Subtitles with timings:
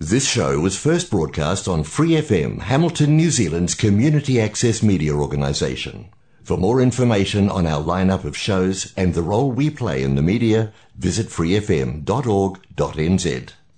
[0.00, 6.08] This show was first broadcast on Free FM, Hamilton, New Zealand's community access media organisation.
[6.44, 10.22] For more information on our lineup of shows and the role we play in the
[10.24, 10.60] media,
[10.98, 13.26] visit freefm.org.nz.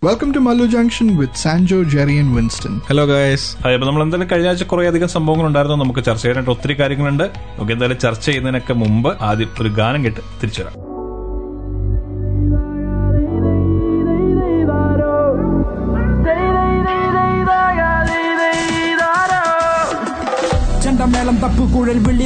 [0.03, 2.75] Welcome to Mallu Junction with Sanjo, Jerry, and Winston.
[2.91, 6.53] Hello guys അതെ അപ്പൊ നമ്മൾ എന്തായാലും കഴിഞ്ഞ ആഴ്ച കുറെ അധികം സംഭവങ്ങൾ ഉണ്ടായിരുന്നു നമുക്ക് ചർച്ച ചെയ്യാനായിട്ട്
[6.57, 7.27] ഒത്തിരി കാര്യങ്ങളുണ്ട്
[7.57, 10.77] നമുക്ക് എന്തായാലും ചർച്ച ചെയ്യുന്നതിനൊക്കെ മുമ്പ് ആദ്യം ഒരു ഗാനം കേട്ട് തിരിച്ചു വരാം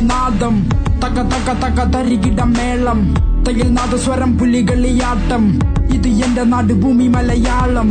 [0.02, 0.69] വിളിനാദം
[1.05, 3.15] തക തക തക തരികിട മേളം.
[3.48, 5.59] തയിൽ നാദസ്വരം പുലികളിയാട്ടം.
[5.95, 7.88] ഇത് എന്റെ നാട് ഭൂമി മലയാളം.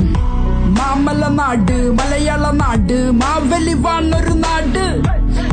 [0.74, 5.02] മാമല നാട് മലയാള നാട് മാവലി വാണൊരു നാട്.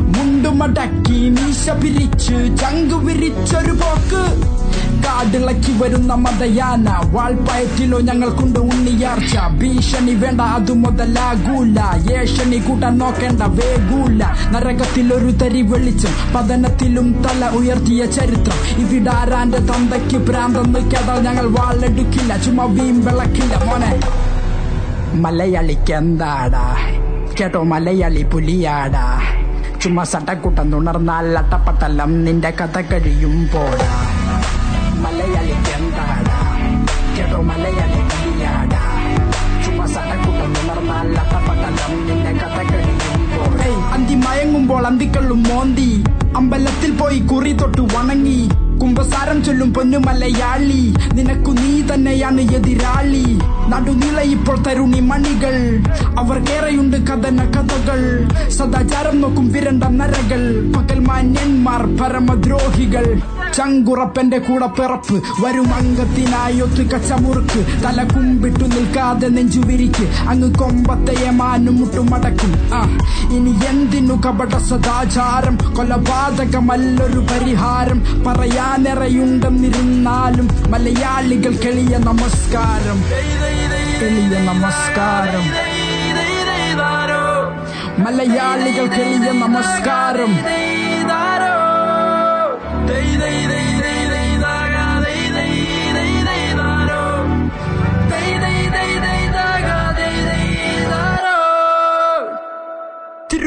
[0.01, 4.58] മുണ്ടുമടക്കി മീശ പിരിച്ച് ചങ്കു വിരിച്ചൊരു പോക്ക്.
[5.05, 7.01] കാടിളക്കി വരുന്ന മതയാന.
[7.11, 9.37] വാൾപ്പയറ്റിലോ ഞങ്ങൾക്കുണ്ട് ഉണ്ണിയാർച്ച.
[9.57, 11.77] ഭീഷണി വേണ്ട അത് മുതലാകൂല.
[12.13, 14.23] ഏഷണി കൂട്ടാൻ നോക്കേണ്ട വേഗൂല.
[14.51, 18.79] നരകത്തിലൊരു തരി വെളിച്ചം പതനത്തിലും തല ഉയർത്തിയ ചരിത്രം.
[18.79, 22.37] ഇവിടാരാന്റെ തന്തയ്ക്ക് പ്രാന്തം കേട്ടാൽ ഞങ്ങൾ വാളെടുക്കില്ല.
[22.37, 23.55] ചുമ വീം വിളക്കില്ല.
[23.63, 23.99] മോനെ.
[25.13, 26.75] മലയാളിക്ക് എന്താടാ
[27.39, 29.21] കേട്ടോ മലയാളി പുലിയാടാ.
[29.81, 34.05] ചുമ്മാ സട്ടക്കൂട്ടം തുണർന്നാൽ അട്ടപ്പട്ടലം നിന്റെ കഥ കഴിയും പോടാ
[35.03, 36.39] മലയാളിക്ക് എന്താടാ
[37.17, 38.83] കേട്ടോ മലയാളി പുലിയാടാ
[39.63, 41.75] ചുമ്മാ സട്ടക്കുട്ടം തുണർന്നാൽ അട്ടപ്പട്ടലം
[42.07, 45.91] നിന്റെ കഥ കഴിയും പോടാ അന്തി മയങ്ങുമ്പോൾ അന്തിക്കള്ളും മോന്തി
[46.39, 48.39] അമ്പലത്തിൽ പോയി കുറി തൊട്ട് വണങ്ങി
[48.81, 50.81] കുംഭസാരം ചൊല്ലും പൊന്നു മലയാളി
[51.15, 53.23] നിനക്കു നീ തന്നെയാണ് എതിരാളി
[53.71, 55.55] നടുനില ഇപ്പോൾ തരുണി മണികൾ
[56.21, 57.99] അവർക്കേറെയുണ്ട് കഥന കഥകൾ
[58.57, 60.43] സദാചാരം നോക്കും വിരണ്ട നരകൾ
[60.75, 63.07] പകൽ മാന്യന്മാർ പരമദ്രോഹികൾ
[63.53, 70.29] ചങ്കുറപ്പന്റെ കൂടെ പിറപ്പ് വരും അംഗത്തിനായി കച്ചമുറുക്ക് തല കുമ്പിട്ടു നിൽക്കാതെ നെഞ്ചു വിരിക്ക്.
[70.29, 72.97] അങ്ങ് കൊമ്പത്തയെ മാനും മുട്ടുമടക്കും ആ
[73.31, 78.23] ഇനി എന്തിനു കപട സദാചാരം കൊലപാതകമല്ലൊരു പരിഹാരം.
[78.27, 83.03] പറയാനിറയുണ്ടെന്നിരുന്നാലും മലയാളികൾ കെളിയ നമസ്കാരം.
[84.01, 85.43] കെളിയ നമസ്കാരം.
[88.03, 90.59] മലയാളികൾ കെളിയ നമസ്കാരം.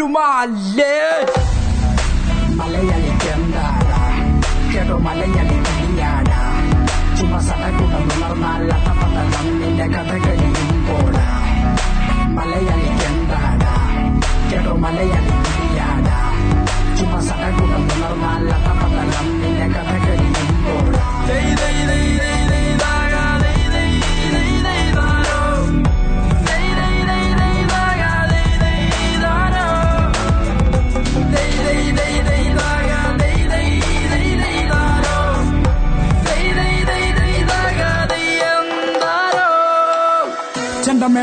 [0.03, 1.43] True my love.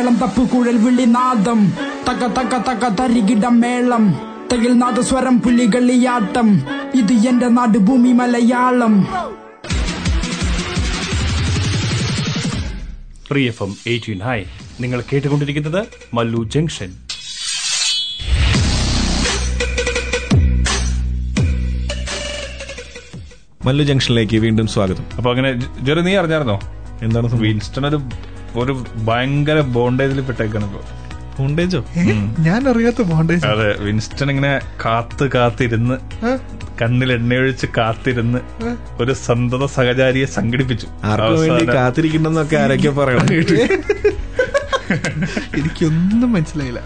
[0.09, 1.74] ചെണ്ടമേളം വിളി നാദം
[2.08, 4.22] തക തക തക തരികിട മേളം.
[4.53, 6.47] തകിൽ നാദസ്വരം പുലികളിയാട്ടം
[6.96, 9.08] ഇത് എന്റെ നാട് ഭൂമി Malayalam.
[13.28, 14.44] Free F M eighteen hi
[14.81, 16.94] നിങ്ങൾ കേട്ടുകൊണ്ടിരിക്കുന്നത് മല്ലു ജംഗ്ഷൻ.
[23.66, 25.06] മല്ലു ജംഗ്ഷനിലേക്ക് വീണ്ടും സ്വാഗതം.
[25.18, 26.59] അപ്പൊ അങ്ങനെ ജെറി നീ അറിഞ്ഞായിരുന്നോ?
[27.02, 27.40] എന്താണ്?
[27.40, 28.00] വിൻസ്റ്റൺ ഒരു
[28.56, 28.74] ഒരു
[29.10, 30.82] ഭയങ്കര ബോണ്ടേജിൽ പെട്ടേക്കാണ് ഇപ്പൊ.
[31.40, 31.86] ബോണ്ടേജോ
[32.40, 35.96] ഞാൻ അറിയാത്ത ബോണ്ടേജ് അതെ വിൻസ്റ്റൺ ഇങ്ങനെ കാത്ത് കാത്തിരുന്ന്
[36.82, 38.40] കണ്ണിൽ എണ്ണയൊഴിച്ച് കാത്തിരുന്ന്
[39.02, 40.88] ഒരു സന്തത സഹചാരിയെ സംഘടിപ്പിച്ചു.
[41.76, 43.32] കാത്തിരിക്കണമെന്നൊക്കെ ആരൊക്കെ പറയണം.
[45.58, 46.81] എനിക്കൊന്നും മനസ്സിലായില്ല.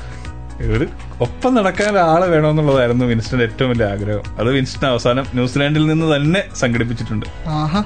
[0.62, 0.88] ഒരു
[1.22, 4.24] ഒപ്പം നടക്കാൻ ആൾ വേണമെന്നുള്ളതായിരുന്നു വിൻസ്റ്റന്റെ ഏറ്റവും വലിയ ആഗ്രഹം.
[4.40, 7.26] അത് വിൻസ്റ്റൺ അവസാനം ന്യൂസിലാൻഡിൽ നിന്ന് തന്നെ സംഘടിപ്പിച്ചിട്ടുണ്ട്.
[7.48, 7.84] ആഹാ.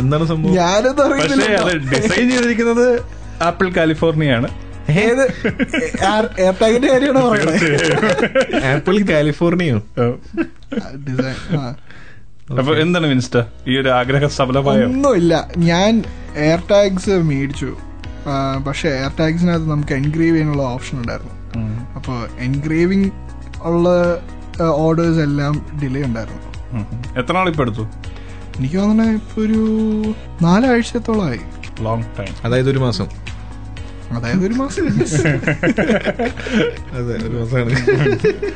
[0.00, 0.54] എന്താണ് സംഭവം?
[0.54, 2.86] ഞാനത് പക്ഷേ അത് ഡിസൈൻ ചെയ്തിരിക്കുന്നത്
[3.48, 4.48] ആപ്പിൾ കാലിഫോർണിയയാണ്.
[5.04, 5.24] ഏത്?
[6.42, 9.78] എയർടാഗിന്റെ കാര്യമാണോ പറയണത് ആപ്പിൾ കാലിഫോർണിയോ
[11.06, 11.36] ഡിസൈൻ
[12.60, 13.42] അപ്പൊ എന്താണ് മിനിസ്റ്റർ?
[13.68, 14.82] ഈ ഒരു ആഗ്രഹം സഫലമായ?
[14.90, 15.34] ഒന്നുമില്ല.
[15.70, 15.92] ഞാൻ
[16.46, 17.70] എയർ ടാഗ്സ് മേടിച്ചു
[18.66, 21.34] പക്ഷെ എയർ ടാഗ്സിനകത്ത് നമുക്ക് എൻഗ്രേവ് ചെയ്യാനുള്ള ഓപ്ഷൻ ഉണ്ടായിരുന്നു.
[21.98, 23.10] അപ്പോൾ എൻഗ്രേവിംഗ്
[23.70, 23.88] ഉള്ള
[24.84, 26.42] ഓർഡേഴ്സ് എല്ലാം ഡിലേ ഉണ്ടായിരുന്നു.
[27.20, 27.84] എത്ര നാളിപ്പോ എടുത്തു?
[28.58, 31.38] എനിക്ക് തോന്നണേ ഇപ്പൊ ഒരു നാലാഴ്ചത്തോളമായി.
[31.82, 33.06] ലോങ് ടൈം അതായത് ഒരു മാസം.
[34.12, 34.86] അതായത് ഒരു മാസം.
[36.96, 37.76] അതെ ഒരു മാസമാണ്.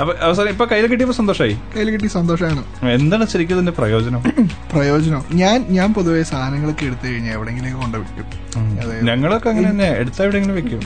[0.00, 4.22] അപ്പൊ അവസാനം ഇപ്പൊ കയ്യിൽ കിട്ടിയപ്പോ സന്തോഷമായി കയ്യിൽ കിട്ടി സന്തോഷമാണ് എന്താണ് ശരിക്കും ഇതിന്റെ പ്രയോജനം?
[4.72, 5.24] പ്രയോജനം.
[5.34, 9.04] ഞാൻ ഞാൻ പൊതുവെ സാധനങ്ങളൊക്കെ എടുത്തു കഴിഞ്ഞാൽ എവിടെങ്കിലും കൊണ്ട് വെക്കും.
[9.04, 10.00] ഞങ്ങളൊക്കെ അങ്ങനെ തന്നെ.
[10.00, 10.80] എടുത്ത എവിടെങ്കിലും വെക്കും.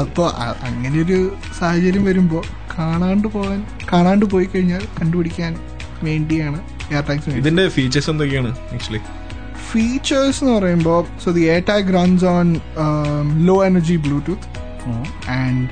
[0.00, 0.30] അപ്പൊ
[0.68, 2.42] അങ്ങനെ ഒരു സാഹചര്യം വരുമ്പോ
[2.78, 5.56] കാണാണ്ട് പോകാൻ കാണാണ്ട് പോയി കഴിഞ്ഞാൽ കണ്ടുപിടിക്കാൻ
[6.02, 9.02] വേണ്ടിയാണ് എയർ ടാഗ്സ് ഇതിന്റെ ഫീച്ചേഴ്സ് എന്തൊക്കെയാണ് ആക്ച്വലി
[9.66, 12.48] ഫീച്ചേഴ്സ് എന്ന് പറയുമ്പോൾ so the air tag runs on
[13.46, 14.48] low energy bluetooth
[15.36, 15.68] and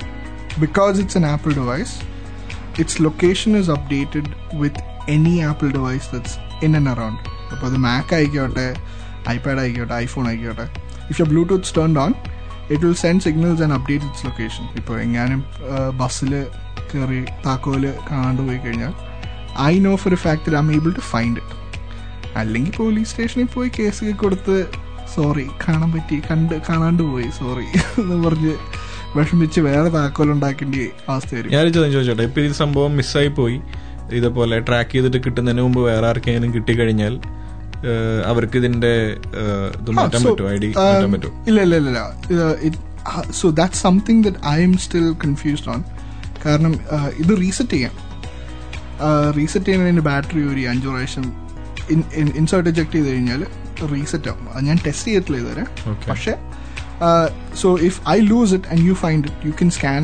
[0.58, 1.94] because it's an Apple device
[2.78, 7.22] it's location is updated with any Apple device that's in and around
[7.52, 8.68] അപ്പോൾ അത് Mac ആയിക്കോട്ടെ
[9.28, 10.66] iPad ആയിക്കോട്ടെ iPhone ആയിക്കോട്ടെ
[11.10, 12.12] if you bluetooth turn on
[12.70, 15.40] it will send signals and update it's location ഇപ്പോൾ എങ്ങാനും
[15.98, 16.32] ബസ്സിൽ
[16.92, 18.92] കയറി താക്കോൽ കാണാണ്ട് പോയി കഴിഞ്ഞാൽ
[19.64, 21.56] I know for a fact I'm able to find it
[22.38, 24.56] അല്ലെങ്കിൽ പോലീസ് സ്റ്റേഷനിൽ പോയി കേസ് കൊടുത്ത്
[25.14, 27.66] സോറി കാണാൻ പറ്റി കണ്ട് കാണാണ്ട് പോയി സോറി
[28.02, 28.55] എന്ന് പറഞ്ഞ്
[29.16, 30.75] വിഷമിച്ച് വേറെ താക്കോലുണ്ടാക്കേണ്ട
[31.08, 31.50] അവസ്ഥ വരും.
[31.52, 32.22] ഞാൻ ചോദ്യം ചോദിച്ചോട്ടെ?
[32.22, 33.56] ഇപ്പൊ ഈ സംഭവം മിസ്സായി പോയി.
[34.19, 37.14] ഇതേപോലെ ട്രാക്ക് ചെയ്തിട്ട് കിട്ടുന്നതിന് മുമ്പ് വേറെ ആർക്കെങ്കിലും കിട്ടിക്കഴിഞ്ഞാൽ
[38.26, 38.93] അവർക്ക് ഇതിന്റെ
[39.43, 40.49] ഏഹ്, ഇത് മാറ്റാൻ so, പറ്റുമോ?
[40.50, 41.34] ഐ ഡി മാറ്റാൻ പറ്റുമോ?
[41.46, 41.99] ഇല്ല ഇല്ല ഇല്ല
[43.32, 45.82] so that something that I am still confused on
[46.46, 46.72] കാരണം
[47.19, 47.94] ഇത് റീസെറ്റ് ചെയ്യാം.
[49.38, 51.25] റീസെറ്റ് ചെയ്യുന്നതിന് ബാറ്ററി ഒരു അഞ്ചു പ്രാവശ്യം
[52.41, 53.41] ഇൻസേർട്ട് എജക്ട് ചെയ്ത് കഴിഞ്ഞാൽ
[53.94, 56.09] റീസെറ്റ് ആവും അത് ഞാൻ ടെസ്റ്റ് ചെയ്തിട്ടില്ല ഇതുവരെ Okay.
[56.11, 56.33] പക്ഷേ
[57.61, 60.03] so if I lose it and you find it you can scan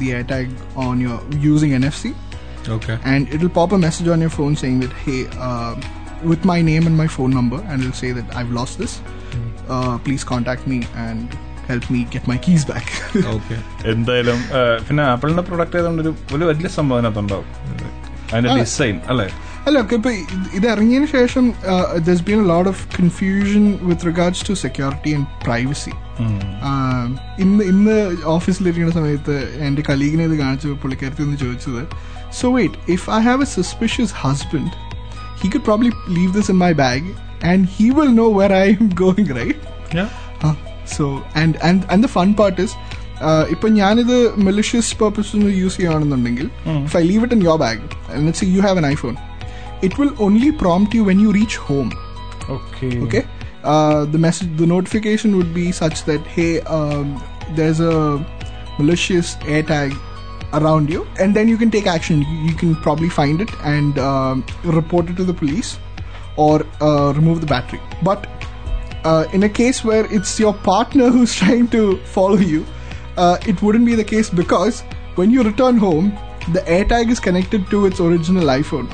[0.00, 0.50] the AirTag
[0.86, 1.18] on your
[1.48, 2.12] using N F C
[2.76, 5.72] okay and it'll pop a message on your phone saying that hey uh,
[6.30, 8.94] with my name and my phone number and it'll say that i've lost this
[9.68, 11.26] uh, please contact me and
[11.67, 12.91] help me get my keys back
[13.33, 13.55] okay
[13.91, 14.39] എന്തായാലും
[14.87, 16.01] പിന്നെ ആപ്പിളിന്റെ product ആയതുകൊണ്ട്
[16.35, 17.49] ഒരു വലിയ സംഭവം അതിനകത്തുണ്ടാവും.
[18.29, 19.25] അതിന്റെ design അല്ലേ?
[19.95, 21.43] ഇപ്പൊ ഇത് ഇത് ഇറങ്ങിയതിന് ശേഷം
[22.07, 25.93] there's been a lot of confusion with regards to security and privacy
[27.43, 27.95] ഇന്ന് ഇന്ന്
[28.33, 29.35] ഓഫീസിലിരിക്കുന്ന സമയത്ത്
[29.67, 31.81] എന്റെ കലീഗിനെ ഇത് കാണിച്ചു പുള്ളിക്കാരത്തിൽ നിന്ന് ചോദിച്ചത്
[32.39, 34.73] so wait if I have a suspicious husband
[35.41, 37.07] he could probably leave this in my bag
[37.51, 39.61] and he will know where I am going right
[40.96, 41.06] so
[41.42, 42.76] and and and the fun part is
[43.54, 44.16] ഇപ്പൊ ഞാനിത്
[44.48, 45.32] മെലിഷ്യസ് purpose
[45.62, 46.48] use ചെയ്യുകയാണെന്നുണ്ടെങ്കിൽ
[46.88, 47.82] if I leave it in your bag
[48.56, 49.16] you have an iPhone
[49.86, 51.90] it will only prompt you when you reach home
[52.54, 53.20] okay okay
[53.70, 57.06] uh, the message the notification would be such that hey um,
[57.58, 57.96] there's a
[58.78, 59.90] malicious air tag
[60.58, 63.98] around you and then you can take action you, you can probably find it and
[64.08, 64.36] um,
[64.78, 65.70] report it to the police
[66.46, 66.54] or
[66.88, 68.20] uh, remove the battery but
[69.04, 71.82] uh, in a case where it's your partner who's trying to
[72.16, 72.64] follow you
[73.16, 74.82] uh, it wouldn't be the case because
[75.14, 76.06] when you return home
[76.52, 78.88] the air tag is connected to its original iphone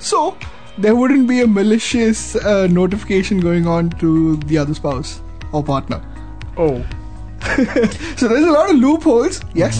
[0.00, 0.36] so
[0.78, 5.20] there wouldn't be a malicious uh, notification going on to the other spouse
[5.52, 6.00] or partner.
[6.58, 6.66] Oh
[8.18, 9.36] So there's a lot of loopholes.
[9.62, 9.76] Yes.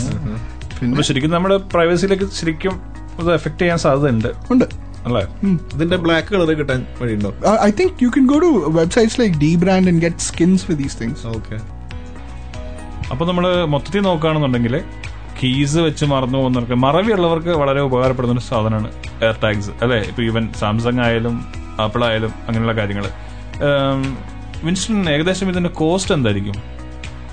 [0.91, 2.75] അപ്പൊ ശരിക്കും നമ്മുടെ പ്രൈവസിയിലേക്ക് ശരിക്കും
[3.21, 4.67] ഇത് effect ചെയ്യാൻ സാധ്യതയുണ്ട് ഉണ്ട്.
[5.08, 5.22] അല്ലേ?
[5.76, 7.30] ഇതിന്റെ ബ്ലാക്ക് കളർ കിട്ടാൻ വഴിയുണ്ടോ?
[7.68, 11.26] I think you can go to websites like dbrand and get skins with these things
[11.36, 11.58] okay
[13.14, 14.76] അപ്പോൾ നമ്മൾ മൊത്തത്തിൽ നോക്കുകയാണെന്നുണ്ടെങ്കിൽ
[15.40, 18.90] കീസ് വെച്ച് മറന്നു പോകുന്നവർക്ക് മറവിയുള്ളവർക്ക് വളരെ ഉപകാരപ്പെടുന്ന ഒരു സാധനമാണ്
[19.26, 20.00] എയർ ടാഗ്സ് അല്ലെ?
[20.10, 21.36] ഇപ്പൊ ഈവൻ സാംസങ് ആയാലും
[21.86, 23.06] ആപ്പിൾ ആയാലും അങ്ങനെയുള്ള കാര്യങ്ങൾ
[24.68, 26.58] വിൻസ്റ്റൺ ഏകദേശം ഇതിന്റെ കോസ്റ്റ് എന്തായിരിക്കും?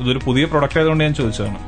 [0.02, 1.60] ഇതൊരു പുതിയ പ്രൊഡക്റ്റ് ആയതുകൊണ്ട് ഞാൻ ചോദിച്ചതാണ്.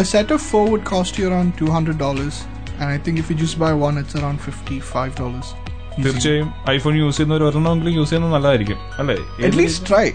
[0.00, 2.32] A set of four would cost you around $200.
[2.80, 5.52] And I think if you just buy one it's around fifty five dollars
[6.04, 9.16] തീർച്ചയായും ഐഫോൺ യൂസ് ചെയ്യുന്ന ഒരെണ്ണമെങ്കിലും യൂസ് ചെയ്യുന്നത് നല്ലതായിരിക്കും അല്ലേ?
[9.44, 10.06] At least try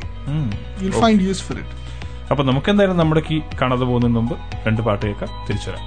[0.82, 1.78] you find use for it
[2.32, 4.36] അപ്പൊ നമുക്ക് എന്തായാലും നമ്മുടെ കീ കാണാതെ പോകുന്നതിന് മുമ്പ്
[4.68, 5.30] രണ്ട് പാട്ട് കേൾക്കാം.
[5.50, 5.84] തിരിച്ചു വരാം.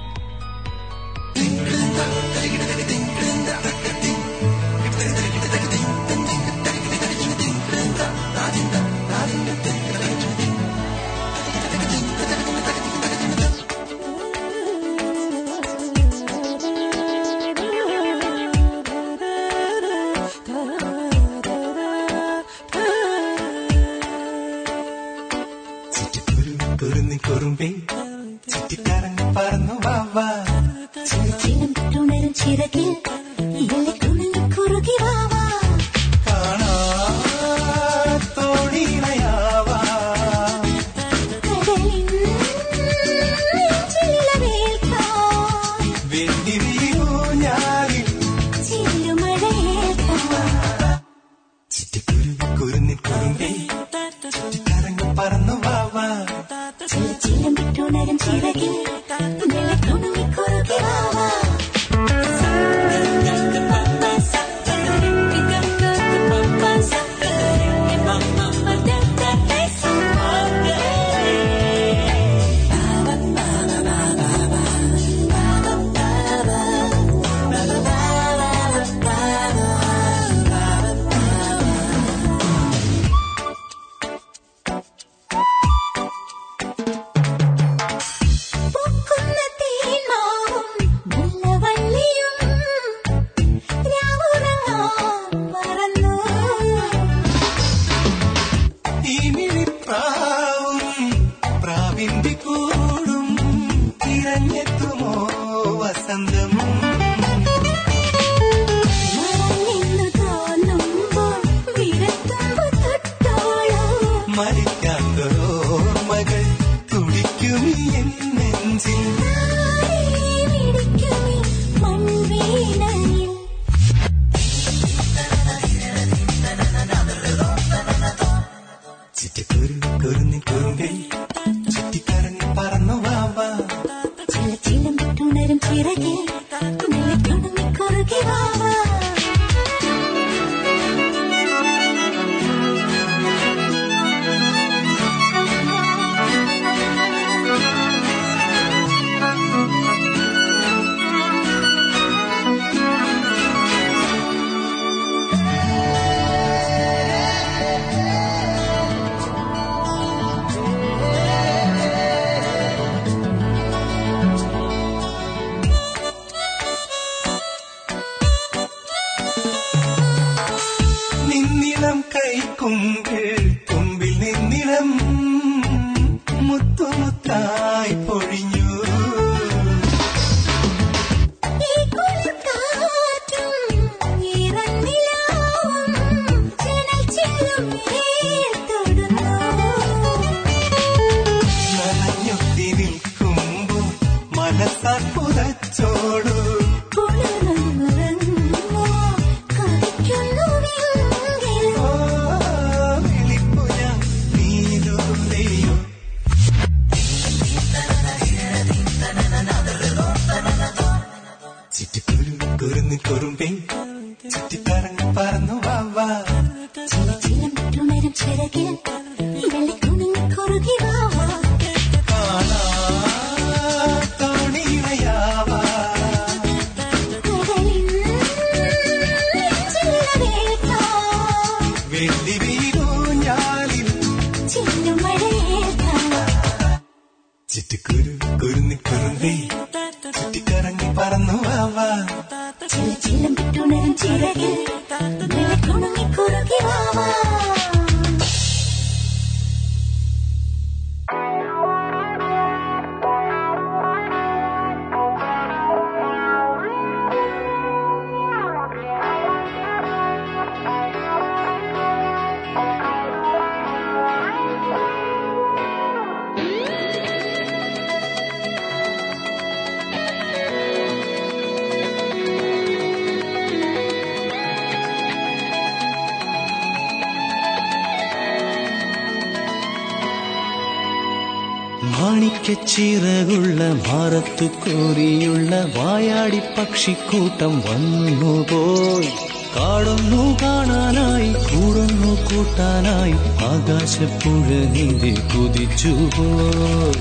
[282.63, 289.09] ചിറകുള്ള മാറത്തു കോറിയുള്ള വായാടി പക്ഷിക്കൂട്ടം വന്നു പോയി.
[289.55, 293.13] കാടുന്നു കാണാനായി കൂടുന്നു കൂട്ടാനായി
[293.45, 296.99] ആകാശപ്പുഴ നീതി കുതിച്ചു പോയി.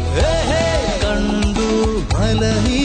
[1.04, 1.70] കണ്ടു
[2.14, 2.83] മലനീ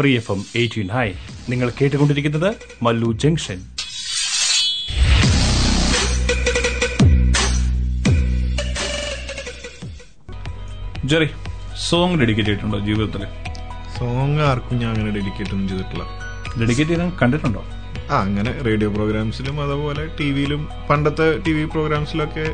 [0.00, 0.88] free F M eighteen.
[0.88, 1.08] Hi
[1.48, 3.58] നിങ്ങൾ കേട്ടുകൊണ്ടിരിക്കുന്നത് Mallu junction.
[11.04, 11.28] Jerry
[11.88, 13.22] song dedicate ചെയ്തിട്ടുണ്ടോ ജീവിതത്തിൽ
[13.98, 16.04] സോങ് ആർക്കും ഞാൻ അങ്ങനെ ഡെഡിക്കേറ്റ് ഒന്നും ചെയ്തിട്ടില്ല.
[16.60, 17.64] ഡെഡിക്കേറ്റ് ചെയ്യാൻ കണ്ടിട്ടുണ്ടോ?
[18.10, 22.46] ആ അങ്ങനെ റേഡിയോ പ്രോഗ്രാംസിലും അതുപോലെ ടി വിയിലും പണ്ടത്തെ ടി വി പ്രോഗ്രാംസിലൊക്കെ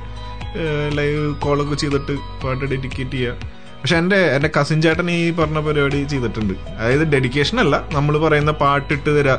[0.94, 6.54] ലൈവ് കോളൊക്കെ ചെയ്തിട്ട് പാട്ട് ഡെഡിക്കേറ്റ് ചെയ്യുക പക്ഷെ എന്റെ എന്റെ കസിൻ ചേട്ടൻ ഈ പറഞ്ഞ പരിപാടി ചെയ്തിട്ടുണ്ട്.
[6.78, 7.84] അതായത് ഡെഡിക്കേഷൻ അല്ല.
[7.92, 9.36] നമ്മൾ പറയുന്ന പാട്ടിട്ട് തരാ.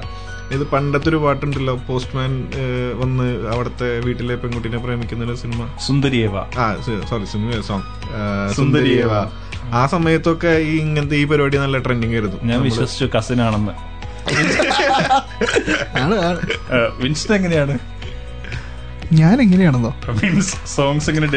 [0.52, 2.32] ഇത് പണ്ടത്തെ ഒരു പാട്ടുണ്ടല്ലോ പോസ്റ്റ്മാൻ
[3.02, 5.67] വന്ന് അവിടുത്തെ വീട്ടിലെ പെൺകുട്ടിനെ പ്രേമിക്കുന്ന ഒരു സിനിമ.
[5.88, 6.36] സുന്ദരിയേവ.
[6.38, 6.67] ആ
[7.10, 7.84] സോറി സിനിമ സോങ്
[8.54, 9.12] സുന്ദരിയേവ.
[9.80, 12.38] ആ സമയത്തൊക്കെ ഈ ഇങ്ങനത്തെ ഈ പരിപാടി നല്ല ട്രെൻഡിങ് ആയിരുന്നു.
[12.43, 13.73] ഞാൻ വിശ്വസിച്ചു കസിൻ ആണെന്ന്.
[17.02, 17.76] വിൻസ്റ്റൺ എങ്ങനെയാണ്?
[19.11, 19.91] ഞാൻ എങ്ങനെയാണെന്നോ
[20.21, 21.27] മീൻസ് സോങ്സ് ഇങ്ങനെ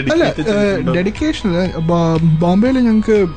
[0.92, 1.50] ഡെഡിക്കേഷൻ
[2.40, 3.28] ബോംബെയിൽ ഞങ്ങൾക്ക്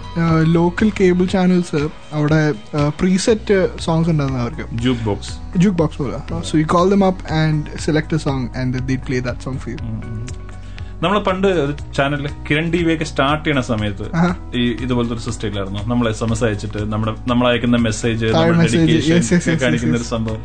[0.44, 1.82] ലോക്കൽ കേബിൾ ചാനൽസ്
[2.14, 2.54] അവിടെ
[3.00, 4.66] പ്രീസെറ്റ് സോങ്സ് ഉണ്ടായിരുന്നു അവർക്ക്.
[4.74, 8.88] ജൂക്ക് ബോക്സ് ജൂക്ക് ബോക്സ് പോലെ so you call them up and select a song and
[8.88, 9.80] the play that song feel
[11.04, 11.48] നമ്മൾ പണ്ട്
[11.98, 14.06] ചാനലിൽ കിരൺ ടി വി ഒക്കെ സ്റ്റാർട്ട് ചെയ്യണ സമയത്ത്
[14.56, 15.80] ഈ ഇതുപോലത്തെ ഒരു സിസ്റ്റം ഇല്ലായിരുന്നു.
[15.88, 18.26] നമ്മൾ എസ് എം എസ് അയച്ചിട്ട് നമ്മുടെ നമ്മൾ അയക്കുന്ന മെസ്സേജ്
[19.64, 20.42] കാണിക്കുന്ന ഒരു സംഭവം.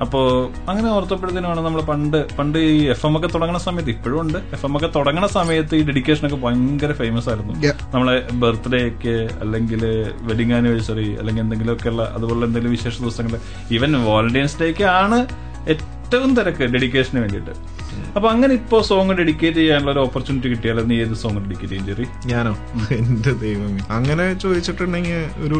[0.00, 0.20] അപ്പോ
[0.68, 4.38] അങ്ങനെ ഓർത്തപ്പോഴത്തേനാണ് നമ്മൾ പണ്ട് പണ്ട് ഈ എഫ് എം ഒക്കെ തുടങ്ങുന്ന സമയത്ത് ഇപ്പോഴും ഉണ്ട്.
[4.38, 7.54] എഫ് എം ഒക്കെ തുടങ്ങുന്ന സമയത്ത് ഈ ഡെഡിക്കേഷൻ ഒക്കെ ഭയങ്കര ഫേമസ് ആയിരുന്നു.
[7.94, 9.84] നമ്മളെ ബർത്ത്ഡേ ഒക്കെ അല്ലെങ്കിൽ
[10.20, 13.38] വെഡിങ് ആനിവേഴ്സറി അല്ലെങ്കിൽ എന്തെങ്കിലുമൊക്കെ ഉള്ള അതുപോലെ എന്തെങ്കിലും വിശേഷ ദിവസങ്ങൾ
[13.72, 15.20] ഈവൻ വോളണ്ടിയേഴ്സ് ഡേ ഒക്കെ ആണ്
[15.68, 17.73] ഏറ്റവും തിരക്ക് ഡെഡിക്കേഷന് വേണ്ടിയിട്ട്.
[18.16, 20.82] അപ്പൊ അങ്ങനെ ഇപ്പോ സോങ് ഡെഡിക്കേറ്റ് ചെയ്യാനുള്ള ഒരു ഓപ്പർച്യൂണിറ്റി കിട്ടിയാലോ?
[20.90, 22.52] നീ ഏത് സോങ് ഡെഡിക്കേറ്റ് ചെയ്യും ചെറി ഞാനോ?
[22.98, 23.80] എന്റെ ദൈവമേ.
[23.96, 25.56] അങ്ങനെ ചോദിച്ചിട്ടുണ്ടെങ്കിൽ ഒരു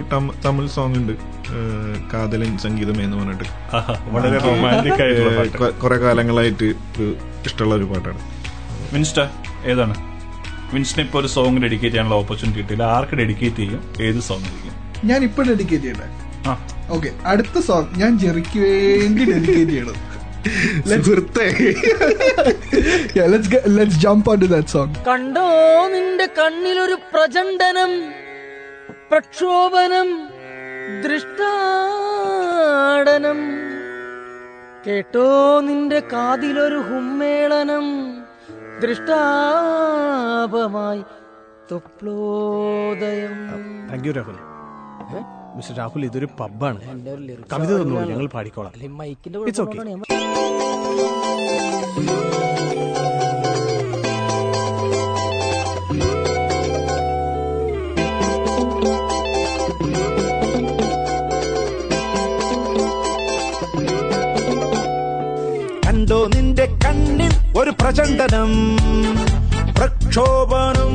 [0.46, 1.12] തമിഴ് സോങ് ഉണ്ട്.
[2.12, 3.48] കാതലൻ സംഗീതം എന്ന് പറഞ്ഞിട്ട്.
[4.14, 6.68] വളരെ റൊമാന്റിക് ആയിട്ടുള്ള കുറെ കാലങ്ങളായിട്ട്
[7.48, 8.20] ഇഷ്ടമുള്ള ഒരു പാട്ടാണ്.
[8.94, 9.20] വിൻസ്റ്റ
[9.72, 9.96] ഏതാണ്?
[10.74, 12.84] വിൻസ്റ്റിന് ഇപ്പൊ ഒരു സോങ് ഡെഡിക്കേറ്റ് ചെയ്യാനുള്ള ഓപ്പർച്യൂണിറ്റി കിട്ടിയില്ല.
[12.96, 13.82] ആർക്ക് ഡെഡിക്കേറ്റ് ചെയ്യും?
[14.08, 14.50] ഏത് സോങ്
[15.10, 16.08] ഞാൻ ഇപ്പൊ ഡെഡിക്കേറ്റ് ചെയ്യട്ടെ?
[16.94, 20.00] ഓക്കെ അടുത്ത സോങ് ഞാൻ ജെറിക്ക് വേണ്ടി ഡെഡിക്കേറ്റ് ചെയ്യണം.
[20.88, 21.46] സുഹൃത്തേ.
[23.76, 25.48] Let's jump on to that song കണ്ടോ
[25.88, 27.90] നിന്റെ കണ്ണിലൊരു പ്രചണ്ഡനം
[29.10, 30.08] പ്രക്ഷോഭനം
[31.04, 33.38] ദൃഷ്ടാടനം.
[34.86, 37.86] കേട്ടോ നിന്റെ കാതിലൊരു ഹുമ്മേളനം
[38.82, 41.02] ദൃഷ്ടാപമായി
[41.70, 43.36] തൊപ്ലോദയം.
[43.90, 44.53] Thank you Rahul.
[45.56, 46.80] Mister Rahul ഇതൊരു പബ്ബാണ്.
[47.52, 48.72] കവിത തന്നോളൂ ഞങ്ങൾ പാടിക്കോളാം.
[48.98, 49.78] മൈക്കിന്റെ ഓക്കെ.
[65.86, 68.50] കണ്ടോ നിന്റെ കണ്ണിൽ ഒരു പ്രചണ്ഡനം
[69.78, 70.94] പ്രക്ഷോഭനം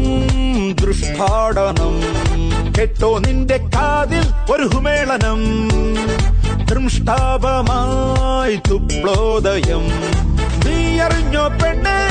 [0.74, 2.02] ദൃഷ്ടാടനം.
[2.78, 5.70] കേട്ടോ നിന്റെ കാതിൽ ഒരു ഹുമേളനം.
[6.66, 9.90] ദൃഷ്ടാപമായി തുപ്ലോദയം.
[10.66, 12.10] നീ അറിഞ്ഞോ പെണ്ണെ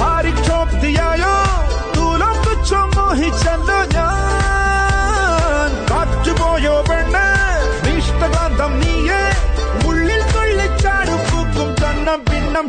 [0.00, 1.34] പാരിക്ഷോപ്തിയായോ
[1.96, 2.36] തൂലം
[2.96, 5.86] മോഹിച്ചല്ലോ ഞാൻ.
[5.90, 7.26] കാറ്റുപോയോ പെണ്ണെ
[7.88, 9.32] നിഷ്ടകാന്തം നീയേ
[9.88, 10.22] ഉള്ളിൽ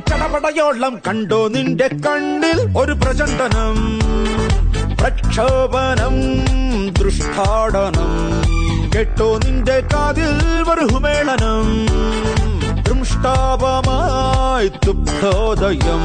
[0.10, 4.00] ചടപടയോളം കണ്ടോ നിന്റെ കണ്ണിൽ ഒരു പ്രചണ്ഡനം.
[5.00, 6.16] പ്രക്ഷോഭനം
[6.94, 8.12] ദൃഷ്ടാടനം.
[8.96, 11.86] കേട്ടോ നിന്റെ കാതിൽ വർഹുമേളനം
[12.84, 16.04] ദൃഷ്ടാപമായി തുപ്തോദയം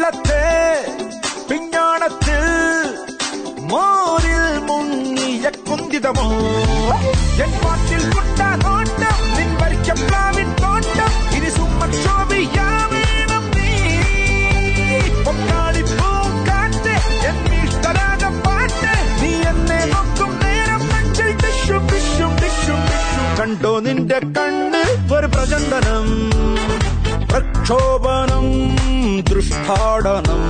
[0.00, 0.42] ആക്കവിളത്ത്
[1.48, 2.42] പിഞ്ഞാണത്തിൽ
[3.70, 6.26] മോരിൽ മുങ്ങിയ കുന്തിതമോ
[7.44, 12.94] എൻ പാട്ടിൽ കുട്ട നോട്ടം നിൻ വരിക്ക പ്ലാവിൻ തോട്ടം ഇനി സുമക്ഷോഭിയാവേണം
[13.56, 13.68] നീ
[15.26, 16.10] പൊക്കാളിപ്പൂ
[16.48, 16.94] കാറ്റ്
[17.30, 24.84] എൻ ഇഷ്ടരാഗം പാട്ട് നീ എന്നെ നോക്കും നേരം നെഞ്ചിൽ ടിഷും ടിഷും ടിഷും ടിഷും കണ്ടോ നിന്റെ കണ്ണ്
[25.16, 26.06] ഒരു പ്രചണ്ഡനം
[27.68, 28.44] പ്രക്ഷോഭനം
[29.24, 30.42] ദൃഷ്ടാടനം.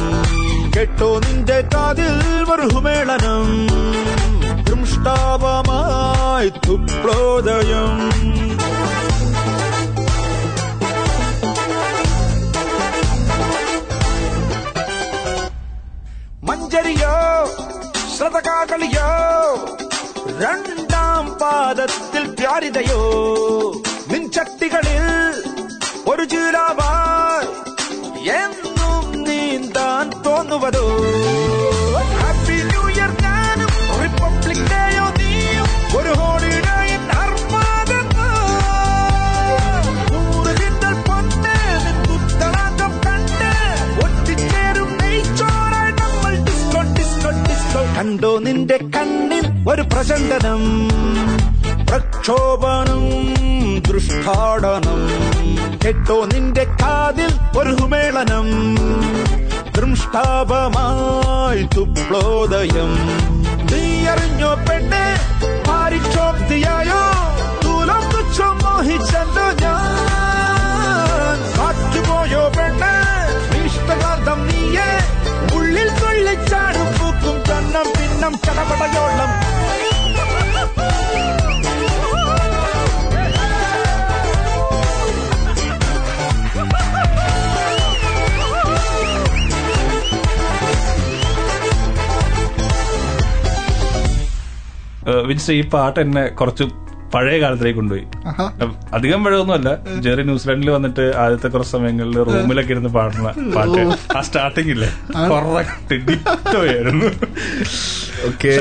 [0.76, 3.66] കേട്ടോ നിന്റെ കാതിൽ വർഹുമേളനം
[4.64, 8.08] ദൃഷ്ടാപമായി തുപ്ലോദയം.
[16.42, 17.16] മഞ്ചരിയോ
[18.18, 19.10] ശ്രതകാകളിയോ
[20.38, 23.02] രണ്ടാം പാദത്തിൽ പ്യാരിതയോ.
[24.08, 25.47] നിൻ ചട്ടികളിൽ
[26.10, 27.48] ഒരു ചീലാവായി
[28.30, 30.84] എന്നും നീന്താൻ തോന്നുവതോ?
[32.20, 35.68] ഹാപ്പി ന്യൂ ഇയർ ഞാനും റിപ്പബ്ലിക് ഡേയോ നീയും
[35.98, 36.12] ഒരു
[47.46, 47.80] ഡിസ്കോ.
[47.98, 50.62] കണ്ടോ നിന്റെ കണ്ണിൽ ഒരു പ്രചണ്ഡനം
[51.90, 53.04] പ്രക്ഷോഭനം
[53.88, 54.87] ദൃഷ്ടാടനം.
[55.84, 58.48] കേട്ടോ നിന്റെ കാതിൽ ഒരു ഹുമേളനം.
[59.76, 62.92] ദൃഷ്ടാപമായി തുപ്ലോദയം.
[63.70, 65.04] നീ അറിഞ്ഞോ പെണ്ണ്
[65.68, 67.02] പാരിച്ചോക്തിയായോ
[67.64, 71.38] തൂലം തുച്ഛം മോഹിച്ചല്ലോ ഞാൻ.
[71.58, 72.92] കാറ്റുപോയോ പെണ്ണ്
[73.66, 74.90] ഇഷ്ടകാന്തം നീയെ.
[75.56, 79.32] ഉള്ളിൽ തുള്ളിച്ചാടും പൂക്കും കണ്ണം പിന്നം ചടപടയോളം
[95.28, 96.64] വിൻസ് ഈ പാട്ട് എന്നെ കുറച്ച്
[97.14, 98.06] പഴയ കാലത്തിലേക്ക് കൊണ്ടുപോയി.
[98.92, 99.68] അധികം പഴയൊന്നുമല്ല.
[100.04, 103.78] ജെറി ന്യൂസിലാൻഡിൽ വന്നിട്ട് ആദ്യത്തെ കുറച്ച് സമയങ്ങളിൽ റൂമിലൊക്കെ ഇരുന്ന് പാടുന്ന പാട്ട്.
[104.16, 104.88] ആ സ്റ്റാർട്ടിംഗ് ഇല്ലേ
[108.28, 108.52] ഓക്കെ.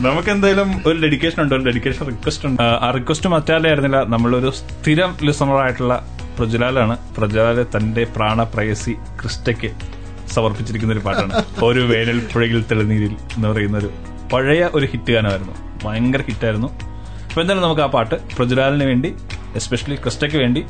[0.00, 1.54] നമുക്ക് എന്തായാലും ഒരു ഡെഡിക്കേഷൻ ഉണ്ട്?
[1.54, 2.62] ഒരു ഡെഡിക്കേഷൻ റിക്വസ്റ്റ് ഉണ്ട്?
[2.62, 5.94] ആ, റിക്വസ്റ്റ് മറ്റാലായിരുന്നില്ല നമ്മളൊരു സ്ഥിരം ലിസണർ ആയിട്ടുള്ള
[6.38, 9.70] പ്രജുലാലാണ് പ്രജുലാൽ തന്റെ പ്രാണപ്രയസി ക്രിസ്റ്റയ്ക്ക്
[10.34, 11.32] സമർപ്പിച്ചിരിക്കുന്ന ഒരു പാട്ടാണ്.
[11.62, 13.90] ഒരു വേനൽ പുഴയിൽ തെളിനീരിൽ എന്ന് പറയുന്ന ഒരു
[14.31, 16.69] പഴയ ഒരു ഹിറ്റ് ഗാനമായിരുന്നു ഭയങ്കര ഹിറ്റായിരുന്നു
[17.27, 19.11] അപ്പൊ എന്തായാലും നമുക്ക് ആ പാട്ട് പ്രജുലാലിന് വേണ്ടി
[19.55, 20.63] എസ്പെഷ്യലി ക്രിസ്റ്റയ്ക്ക് വേണ്ടി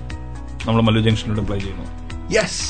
[0.66, 1.88] നമ്മൾ മല്ലു ജംഗ്ഷനിലൂടെ പ്ലേ ചെയ്യുന്നു
[2.32, 2.63] യെസ്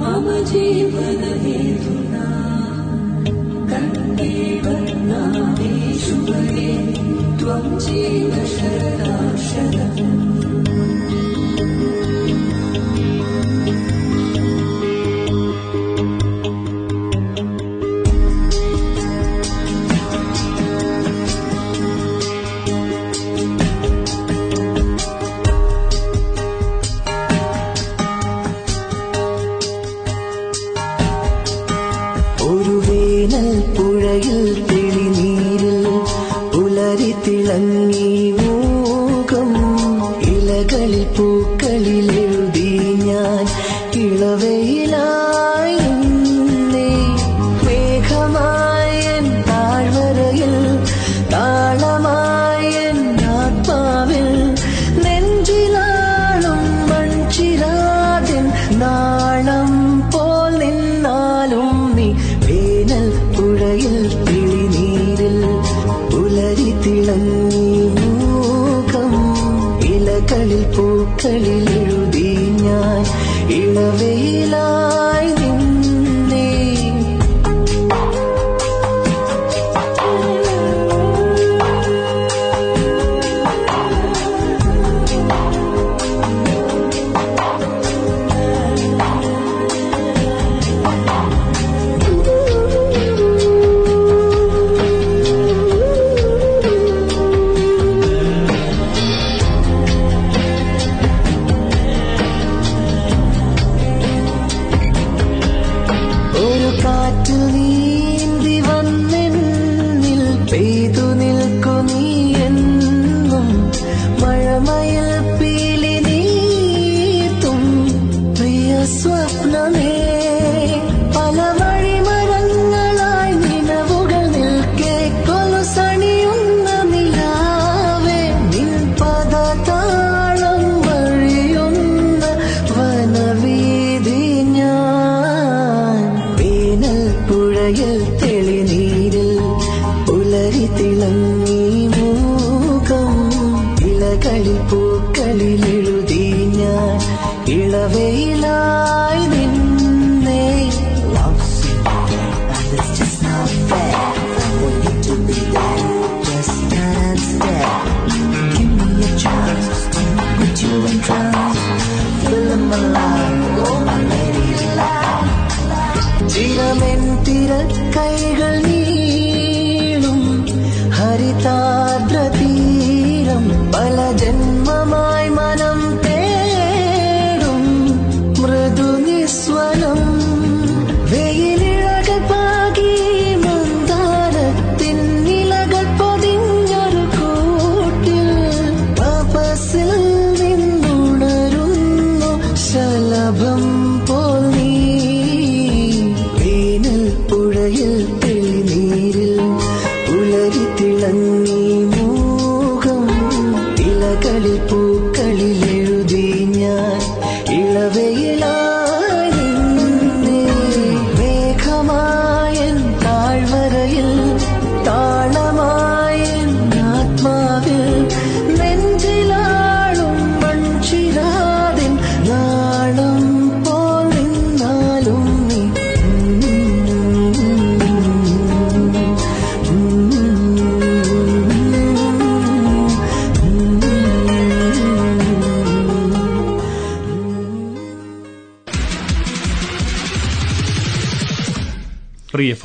[0.00, 2.26] मम जीवनहेतुना
[7.55, 9.74] 忘记了谁的岛
[107.25, 107.64] to leave.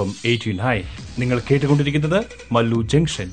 [0.00, 0.76] F M eighteen hi
[1.18, 2.18] നിങ്ങൾ കേട്ടുകൊണ്ടിരിക്കുന്നത്
[2.52, 3.28] Mallu junction.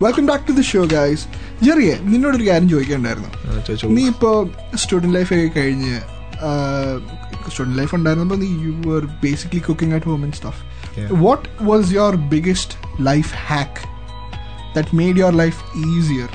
[0.00, 1.24] Welcome back to the show guys
[1.62, 3.30] ജെറിയെ നിന്നോടൊരു കാര്യം ചോദിക്കണ്ടായിരുന്നു
[3.88, 4.30] നീ ഇപ്പോ
[4.76, 5.94] സ്റ്റുഡന്റ് ലൈഫ് ഒക്കെ കഴിഞ്ഞ്
[7.48, 10.60] സ്റ്റുഡന്റ് ലൈഫ് ഉണ്ടായിരുന്നപ്പോ നീ you are basically cooking at home and stuff.
[11.22, 13.80] What was your biggest life hack
[14.74, 16.30] that made your life easier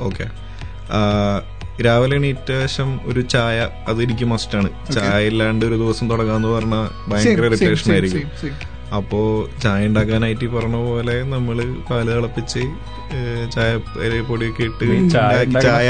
[0.00, 0.26] okay
[1.84, 3.56] രാവിലെ എണീറ്റ ശേഷം ഒരു ചായ
[3.88, 8.30] അത് എനിക്ക് മസ്റ്റാണ് ചായ ഇല്ലാണ്ട് ഒരു ദിവസം തുടങ്ങാന്ന് പറഞ്ഞാൽ ഭയങ്കര ഇറിറ്റേഷൻ ആയിരിക്കും.
[8.96, 9.18] അപ്പോ
[9.62, 11.56] ചായ ഉണ്ടാക്കാനായിട്ട് പറഞ്ഞ പോലെ നമ്മൾ
[11.90, 12.62] പാൽ തിളപ്പിച്ച്
[13.54, 13.70] ചായ
[14.28, 14.86] പൊടിയൊക്കെ ഇട്ട്
[15.62, 15.88] ചായ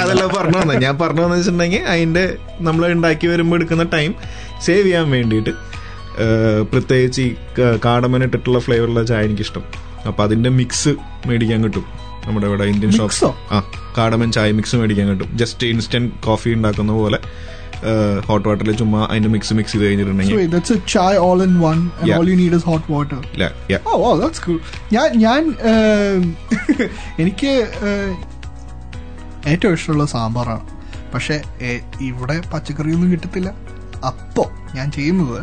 [0.00, 2.24] അതെല്ലാം പറഞ്ഞു തന്നെ ഞാൻ പറഞ്ഞു വന്നു വെച്ചിട്ടുണ്ടെങ്കിൽ അതിന്റെ
[2.60, 4.14] നമ്മൾ ഉണ്ടാക്കി വരുമ്പോൾ എടുക്കുന്ന ടൈം
[4.62, 5.52] സേവ് ചെയ്യാൻ വേണ്ടിയിട്ട്
[6.72, 9.64] പ്രത്യേകിച്ച് ഈ ക- കാടമൻ ഇട്ടിട്ടുള്ള ഫ്ലേവറുള്ള ചായ എനിക്കിഷ്ടം.
[10.06, 10.92] അപ്പൊ അതിന്റെ മിക്സ്
[11.26, 11.84] മേടിക്കാൻ കിട്ടും.
[12.26, 13.58] നമ്മുടെ ഇവിടെ ഇന്ത്യൻ ഷോപ്സ് ആ.
[13.98, 15.30] കാടമൻ ചായ മിക്സ് മേടിക്കാൻ കിട്ടും.
[15.38, 17.18] ജസ്റ്റ് ഇൻസ്റ്റന്റ് കോഫി ഉണ്ടാക്കുന്ന പോലെ
[18.28, 20.34] ഹോട്ട് വാട്ടറിൽ ചുമ്മാ അതിന്റെ മിക്സ് മിക്സ് ചെയ്ത് കഴിഞ്ഞിട്ടുണ്ടെങ്കിൽ.
[25.26, 25.44] ഞാൻ
[27.18, 27.52] എനിക്ക്
[29.46, 30.66] ഏറ്റവും ഇഷ്ടമുള്ള സാമ്പാറാണ്.
[31.14, 31.36] പക്ഷെ
[32.08, 33.48] ഇവിടെ പച്ചക്കറിയൊന്നും കിട്ടത്തില്ല.
[34.10, 35.38] അപ്പോൾ ഞാൻ ചെയ്യുന്നത്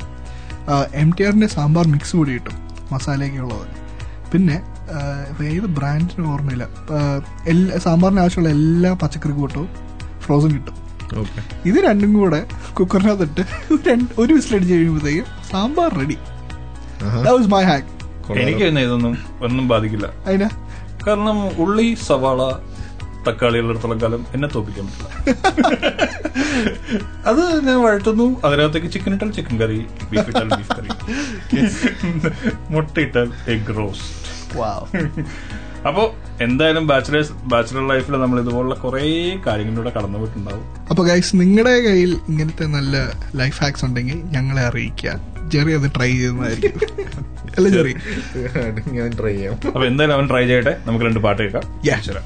[1.02, 2.56] എം ടി ആറിന്റെ സാമ്പാർ മിക്സ് കൂടി കിട്ടും
[2.92, 3.68] മസാലയൊക്കെ ഉള്ളത്.
[4.34, 4.58] പിന്നെ
[5.50, 6.68] ഏത് ബ്രാൻഡിന് ഓർമ്മയില്ല.
[7.48, 9.70] എല്ലാ സാമ്പാറിന് ആവശ്യമുള്ള എല്ലാ പച്ചക്കറി കൂട്ടവും
[10.22, 10.74] ഫ്രോസൺ കിട്ടും
[11.20, 13.46] ഓക്കെ ഇത് രണ്ടും കൂടെ കുക്കറിനകത്തിട്ട്
[14.18, 16.18] ഒരു വിസിലടിച്ച് കഴിയുമ്പോഴത്തേക്കും സാമ്പാർ റെഡി
[17.54, 17.88] മൈ ഹാക്ക്
[18.40, 20.14] എനിക്ക് തന്നെ ഇതൊന്നും ഒന്നും ബാധിക്കില്ല.
[20.28, 20.50] അതിനാ?
[21.06, 22.60] കാരണം ഉള്ളി സവാള
[23.28, 25.26] തക്കാളി ഉള്ളിടത്തോളം കാലം എന്നെ തോപ്പിക്കാൻ പറ്റില്ല.
[27.30, 28.42] അത് ഞാൻ വഴറ്റുന്നു.
[28.46, 30.90] അതിനകത്തേക്ക് ചിക്കൻ ഇട്ടാൽ ചിക്കൻ കറി ബീഫ് ഇട്ടാൽ ബീഫ് കറി
[32.76, 34.37] മുട്ട ഇട്ടാൽ എഗ് റോസ്റ്റ്
[35.88, 39.02] അപ്പോ എന്തായാലും ബാച്ചിലേഴ്സ് ബാച്ചിലർ ലൈഫിൽ നമ്മൾ ഇതുപോലുള്ള കുറെ
[39.48, 40.64] കാര്യങ്ങളിലൂടെ കടന്നു പോയിട്ടുണ്ടാവും.
[40.90, 42.96] അപ്പൊ ഗൈസ് നിങ്ങളുടെ കയ്യിൽ ഇങ്ങനത്തെ നല്ല
[43.36, 45.20] ലൈഫ് ഹാക്സ് ഉണ്ടെങ്കിൽ ഞങ്ങളെ അറിയിക്കുക.
[45.48, 46.80] ജെറി അത് ട്രൈ ചെയ്യുന്നതായിരിക്കും.
[47.58, 47.96] അല്ല ജെറി?
[48.88, 50.78] ഞാൻ ട്രൈ ചെയ്യാം അപ്പൊ എന്തായാലും അവൻ ട്രൈ ചെയ്യട്ടെ.
[50.86, 51.64] നമുക്ക് രണ്ട് പാട്ട് കേൾക്കാം.
[52.02, 52.20] ശരി.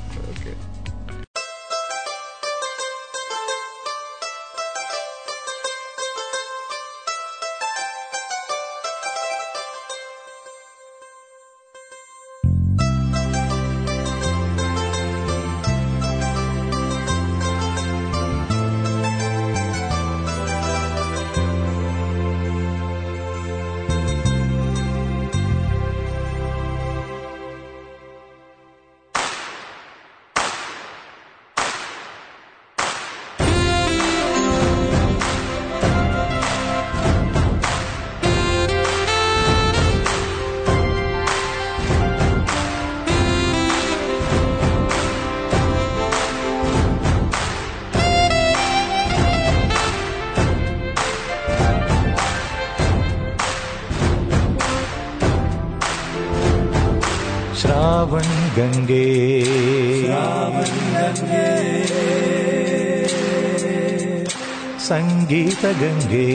[64.87, 66.27] സംഗീത ഗംഗേ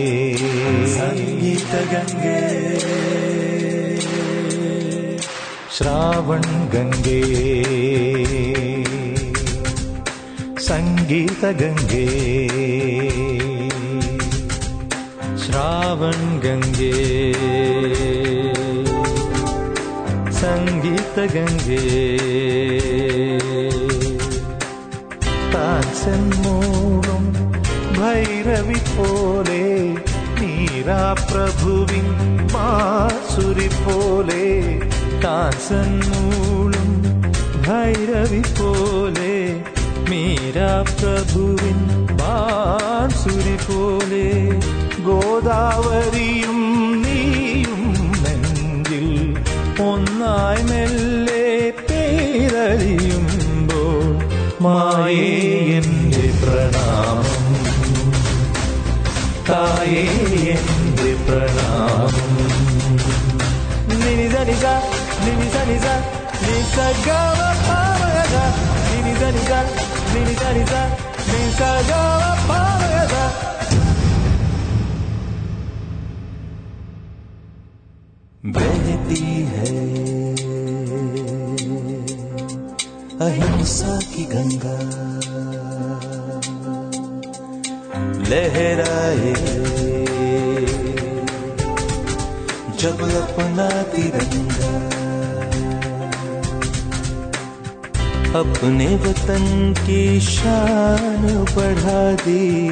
[0.96, 2.36] സംഗീത ഗംഗേ
[5.76, 7.20] ശ്രാവൺ ഗംഗേ
[10.68, 12.06] സംഗീത ഗംഗേ
[15.42, 16.94] ശ്രാവൺ ഗംഗേ
[20.40, 21.82] സംഗീത ഗംഗേ
[28.46, 29.62] ഭൈരവി പോലെ
[30.40, 32.04] നീരാ പ്രഭുവിൻ
[32.52, 34.44] മാസുരി പോലെ
[35.24, 36.90] കാസൻ മൂളും
[37.66, 39.32] ഭൈരവി പോലെ
[40.10, 41.78] മീരാ പ്രഭുവിൻ
[42.20, 44.28] മാസുരി പോലെ.
[45.08, 46.60] ഗോദാവരിയും
[47.02, 47.82] നീയും
[48.24, 49.08] നെഞ്ചിൽ
[49.82, 51.44] ഒന്നായി മെല്ലെ
[51.90, 52.94] പേരറിയുമ്പോൾ
[54.60, 55.55] മായേ
[60.52, 62.22] என்று பிரணாமம்
[64.00, 64.74] நினித நிசா
[65.24, 65.94] நினித நிசா
[66.44, 68.44] நிசகவ பாவகதா
[68.88, 69.60] நினித நிசா
[70.14, 70.82] நினித நிசா
[71.30, 72.02] நிசகவ
[72.48, 73.24] பாவகதா
[78.44, 79.70] बहती है
[83.20, 85.05] अहिंसा की गंगा
[88.30, 89.34] लहराए।
[92.78, 94.74] जब अपना तिरंगा
[98.40, 101.22] अपने वतन की शान
[101.56, 102.70] बढ़ा दी,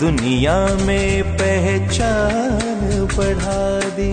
[0.00, 4.10] दुनिया में पहचान बढ़ा दी,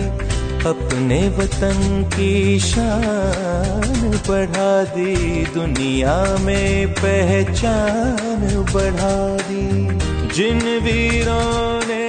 [0.68, 5.16] अपने वतन की शान बढ़ा दी,
[5.54, 12.04] दुनिया में पहचान बढ़ा दी। जिन वीरों ने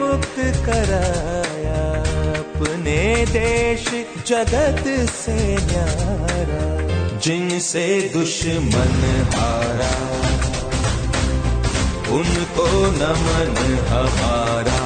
[0.00, 0.36] मुक्त
[0.66, 1.80] कराया,
[2.38, 3.84] अपने देश
[4.26, 5.36] जगत से
[5.66, 6.62] न्यारा,
[7.18, 8.96] जिनसे दुश्मन
[9.34, 9.92] हारा,
[12.12, 13.54] उनको नमन
[13.88, 14.80] हमारा।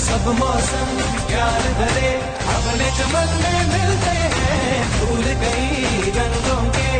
[0.00, 0.92] सब मौसम
[1.26, 2.12] प्यार भरे
[2.56, 6.90] अपने चमन में मिलते हैं। भूल कई रंगों के,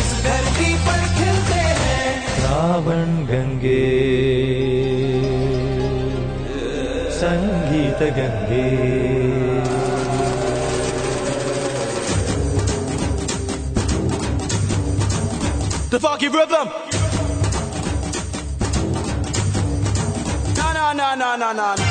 [0.00, 1.59] इस धरती पर खिलते
[2.49, 3.83] रावण गंगे
[7.19, 8.63] संगीत Gange
[15.91, 16.67] The funky rhythm.
[20.57, 21.88] Na na na na na na.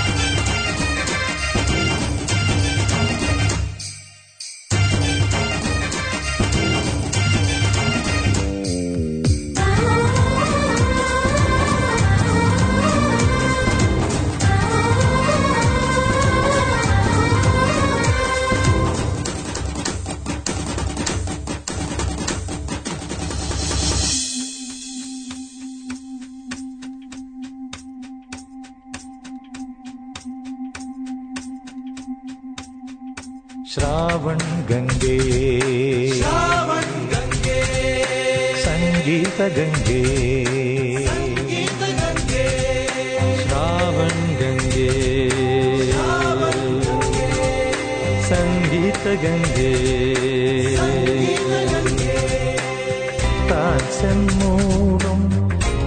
[54.40, 55.20] മൂടും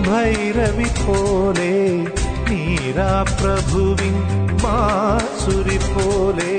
[0.06, 1.74] ഭൈരവി പോലെ
[2.48, 4.16] നീരാ പ്രഭുവിൻ
[4.64, 6.54] മാസുരി പോലെ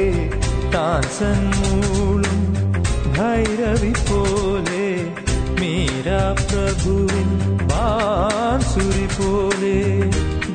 [1.52, 2.40] മൂളും
[3.18, 4.86] ഭൈരവി പോലെ
[5.62, 7.30] മീരാ പ്രഭുവിൻ
[7.72, 9.78] മാസുരി പോലെ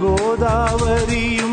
[0.03, 1.48] ഗോദാവരിയും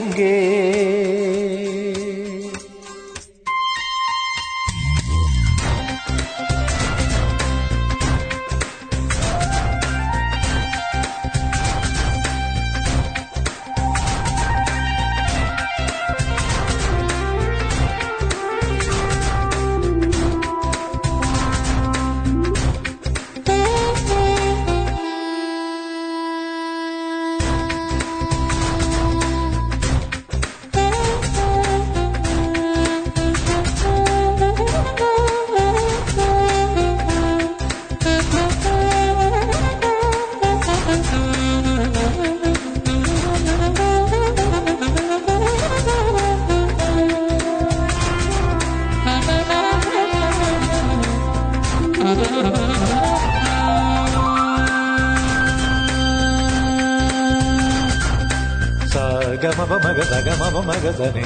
[59.42, 61.24] గమప మగ సగమప మగ సని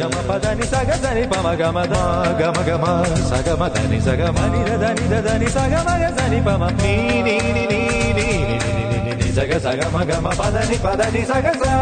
[0.00, 1.94] గమ పదని సగ సని పమ గమ ద
[2.40, 2.84] గమ గమ
[3.30, 6.94] సగమ దని సగమ ని దని దని సగ మగ సని పమ నీ
[7.26, 7.80] నీ నీ నీ
[8.18, 8.28] నీ
[9.06, 11.72] నీ నీ సగ సగ మగమ పదని పదని సగ సా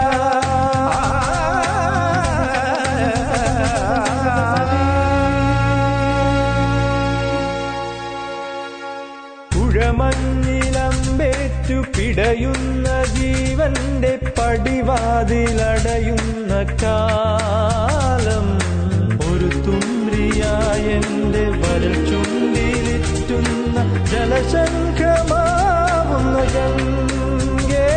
[12.16, 16.52] പിടയുന്ന ജീവന്റെ പടിവാതിലടയുന്ന
[16.82, 18.46] കാലം.
[19.30, 27.90] ഒരു തുമ്രിയായെന്റെ വരൽ ചുണ്ടിലിറ്റുന്ന ജലശംഖമാവുന്ന ഗംഗേ.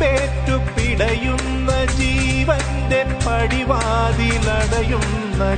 [0.00, 1.70] പേറ്റുപിടയുന്ന പിടയുന്ന
[2.83, 3.81] ജീവന്റെ പടിവാതിലടയുന്ന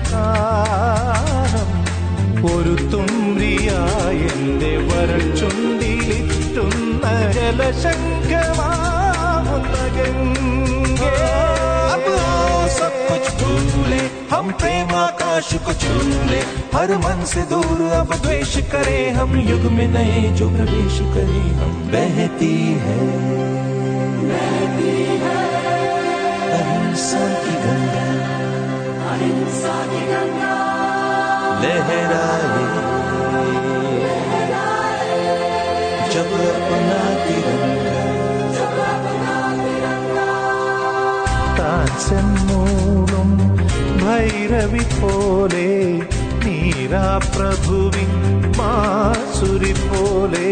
[0.10, 1.70] കാലം
[2.52, 7.06] ഒരു തുമ്രിയായെന്റെ വരൽ ചുണ്ടിലിറ്റുന്ന
[7.38, 8.56] ജലശങ്കമാവുന്ന
[9.98, 11.12] ഗംഗേ
[11.94, 14.02] अब आओ सब कुछ भूले
[14.34, 16.42] हम प्रेम आकाश को चूले
[16.76, 21.74] हर मन से दूर अब द्वेष करे हम युग में नए जो प्रवेश करे हम
[21.94, 22.54] बहती
[22.86, 23.00] है
[31.63, 32.67] ലഹരായി.
[36.13, 37.95] जब अपना तिरंगा
[41.59, 43.31] താച്ചന്നൂറും
[44.03, 45.69] ഭൈരവി പോലെ
[46.45, 48.11] നീരാപ്രഭുവിൻ
[48.59, 50.51] മാസുരി പോലെ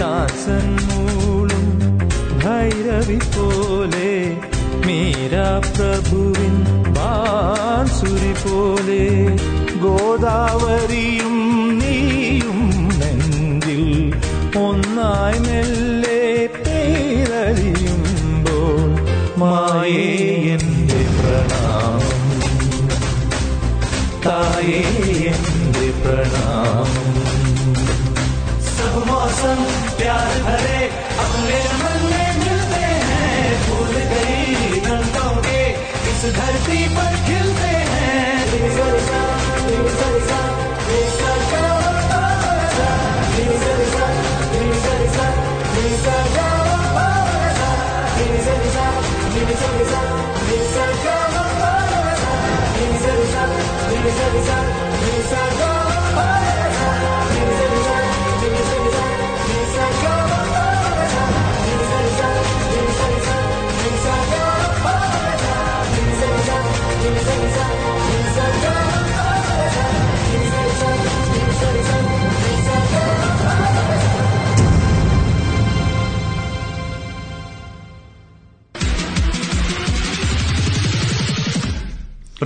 [0.00, 1.64] താച്ചന്നൂളും
[2.44, 4.10] ഭൈരവി പോലെ
[4.88, 6.54] മീരാ പ്രഭുവിൻ
[6.96, 9.04] മാൻസുരി പോലെ
[9.84, 11.36] ഗോദാവരിയും
[11.80, 12.60] നീയും
[13.00, 13.84] നെഞ്ചിൽ
[14.62, 16.20] ഒന്നായി മെല്ലെ
[16.58, 17.98] പേരറിയുമ്പോൾ
[19.42, 20.06] മായേ
[20.54, 22.24] എന്റെ പ്രണാമം
[24.26, 24.82] തായേ
[25.32, 27.14] എന്റെ പ്രണാമം
[28.70, 29.60] സഹവാസം
[30.00, 30.32] പ്യാർ
[36.36, 39.27] धरती पर खिलते हैं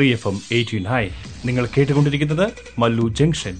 [0.03, 1.03] free F M eighteen hi
[1.49, 2.47] നിങ്ങൾ കേട്ടുകൊണ്ടിരിക്കുന്നത്
[2.83, 3.55] മല്ലു ജംഗ്ഷൻ.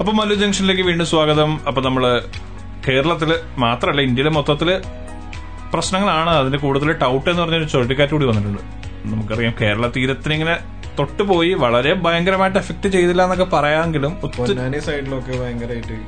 [0.00, 1.50] അപ്പൊ മല്ലു ജംഗ്ഷനിലേക്ക് വീണ്ടും സ്വാഗതം.
[1.68, 2.04] അപ്പൊ നമ്മൾ
[2.86, 3.32] കേരളത്തിൽ
[3.64, 4.70] മാത്രമല്ല ഇന്ത്യയിലെ മൊത്തത്തിൽ
[5.74, 6.30] പ്രശ്നങ്ങളാണ്.
[6.42, 8.62] അതിന് കൂടുതൽ ടൗട്ട് എന്ന് പറഞ്ഞൊരു ചുഴലിക്കാറ്റ് കൂടി വന്നിട്ടുണ്ട്.
[9.14, 10.56] നമുക്കറിയാം കേരള തീരത്തിന് ഇങ്ങനെ
[11.00, 15.98] തൊട്ടുപോയി വളരെ ഭയങ്കരമായിട്ട് എഫക്ട് ചെയ്തില്ല എന്നൊക്കെ പറയാമെങ്കിലും പൊന്നാനി സൈഡിലൊക്കെ ഭയങ്കരമായിട്ട്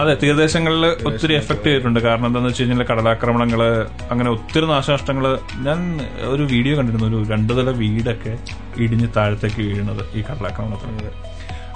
[0.00, 2.00] അതെ തീരദേശങ്ങളിൽ ഒത്തിരി എഫക്ട് ചെയ്തിട്ടുണ്ട്.
[2.00, 3.60] കാരണം എന്താണെന്ന് വെച്ച് കഴിഞ്ഞാൽ കടലാക്രമണങ്ങൾ
[4.10, 5.38] അങ്ങനെ ഒത്തിരി നാശനഷ്ടങ്ങൾ.
[5.66, 8.38] ഞാൻ ഒരു വീഡിയോ കണ്ടിരുന്നു ഒരു രണ്ടു തല വീടൊക്കെ
[8.76, 11.12] ഇടിഞ്ഞ് താഴത്തേക്ക് വീഴുന്നത് ഈ കടലാക്രമണത്തിന്.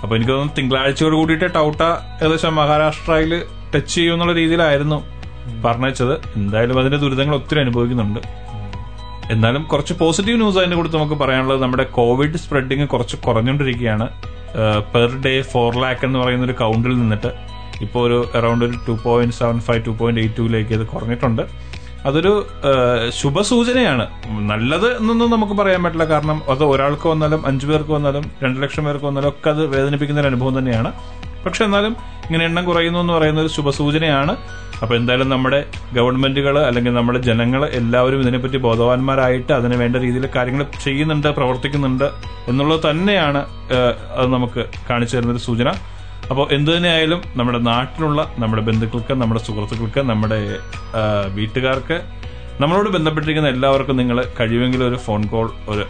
[0.03, 1.83] അപ്പൊ എനിക്ക് തോന്നുന്നു തിങ്കളാഴ്ചയോട് കൂടിയിട്ട് ടൗട്ട
[2.23, 3.45] ഏകദേശം മഹാരാഷ്ട്രയിൽ
[3.75, 4.99] ടച്ച് ചെയ്യുമെന്നുള്ള രീതിയിലായിരുന്നു
[5.65, 8.21] പറഞ്ഞത് എന്തായാലും അതിന്റെ ദുരിതങ്ങൾ ഒത്തിരി അനുഭവിക്കുന്നുണ്ട്.
[9.31, 14.09] എന്നാലും കുറച്ച് പോസിറ്റീവ് ന്യൂസ് അതിന്റെ കൂടെ നമുക്ക് പറയാനുള്ളത് നമ്മുടെ കോവിഡ് സ്പ്രെഡിങ് കുറച്ച് കുറഞ്ഞുകൊണ്ടിരിക്കുകയാണ്.
[14.95, 17.58] പെർ ഡേ ഫോർ ലാക്ക് എന്ന് പറയുന്ന ഒരു കൗണ്ടിൽ നിന്നിട്ട്.
[17.81, 21.43] ഇപ്പോൾ ഒരു അറൌണ്ട് ഒരു two point seven five two point eight ടുവിലേക്ക് ഇത് കുറഞ്ഞിട്ടുണ്ട്.
[22.07, 22.47] അതൊരു
[23.09, 24.07] ശുഭസൂചനയാണ്.
[24.51, 26.05] നല്ലത് എന്നൊന്നും നമുക്ക് പറയാൻ പറ്റില്ല.
[26.05, 30.29] കാരണം അത് ഒരാൾക്ക് വന്നാലും അഞ്ചു പേർക്ക് വന്നാലും രണ്ടു ലക്ഷം പേർക്ക് വന്നാലും ഒക്കെ അത് വേദനിപ്പിക്കുന്ന ഒരു
[30.29, 30.93] അനുഭവം തന്നെയാണ്.
[31.47, 34.37] പക്ഷെ എന്നാലും ഇങ്ങനെ എണ്ണം കുറയുന്നു എന്ന് പറയുന്ന ഒരു ശുഭസൂചനയാണ്.
[34.83, 41.29] അപ്പൊ എന്തായാലും നമ്മുടെ ഗവൺമെന്റുകൾ അല്ലെങ്കിൽ നമ്മുടെ ജനങ്ങൾ എല്ലാവരും ഇതിനെപ്പറ്റി ബോധവാന്മാരായിട്ട് അതിന് വേണ്ട രീതിയിൽ കാര്യങ്ങൾ ചെയ്യുന്നുണ്ട്
[41.29, 42.05] പ്രവർത്തിക്കുന്നുണ്ട്
[42.49, 43.47] എന്നുള്ളത് തന്നെയാണ്
[44.17, 45.71] അത് നമുക്ക് കാണിച്ചു തരുന്നൊരു സൂചന.
[46.31, 50.39] അപ്പോൾ എന്തു തന്നെയായാലും നമ്മുടെ നാട്ടിലുള്ള നമ്മുടെ ബന്ധുക്കൾക്ക് നമ്മുടെ സുഹൃത്തുക്കൾക്ക് നമ്മുടെ
[51.39, 51.99] വീട്ടുകാർക്ക്
[52.63, 55.85] നമ്മളോട് ബന്ധപ്പെട്ടിരിക്കുന്ന എല്ലാവർക്കും നിങ്ങൾ കഴിയുമെങ്കിൽ ഒരു ഫോൺ കോൾ ഒരു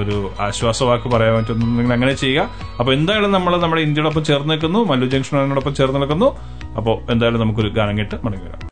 [0.00, 2.48] ഒരു ആശ്വാസവാക്ക് പറയാൻ പറ്റുന്ന നിങ്ങൾ അങ്ങനെ ചെയ്യുക.
[2.80, 6.30] അപ്പോൾ എന്തായാലും നമ്മൾ നമ്മുടെ ഇന്ത്യയോടൊപ്പം ചേർന്ന് നിൽക്കുന്നു മല്ലു ജംഗ്ഷനോടൊപ്പം ചേർന്ന് നിൽക്കുന്നു.
[6.78, 8.62] അപ്പോൾ എന്തായാലും നമുക്കൊരു ഗാനം കേട്ട് മടങ്ങി വരാം.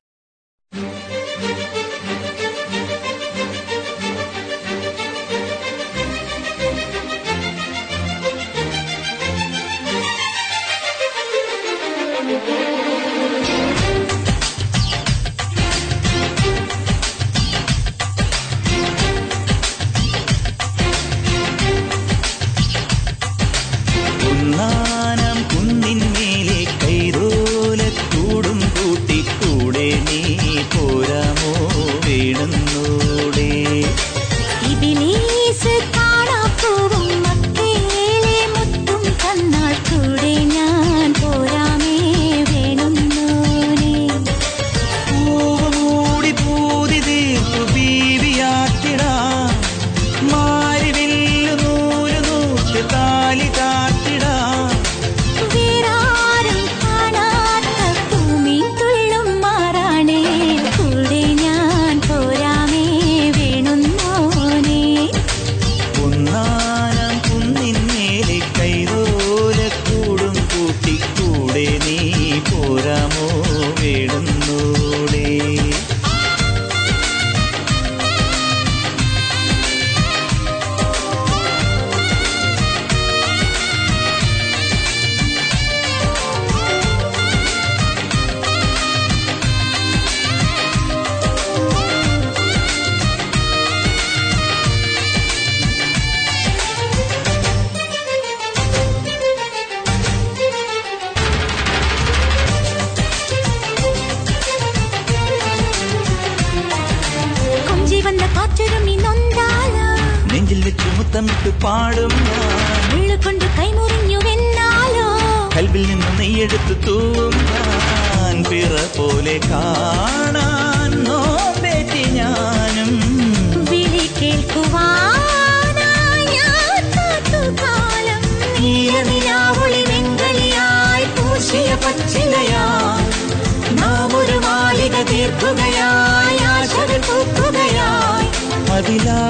[138.75, 139.24] மதிலா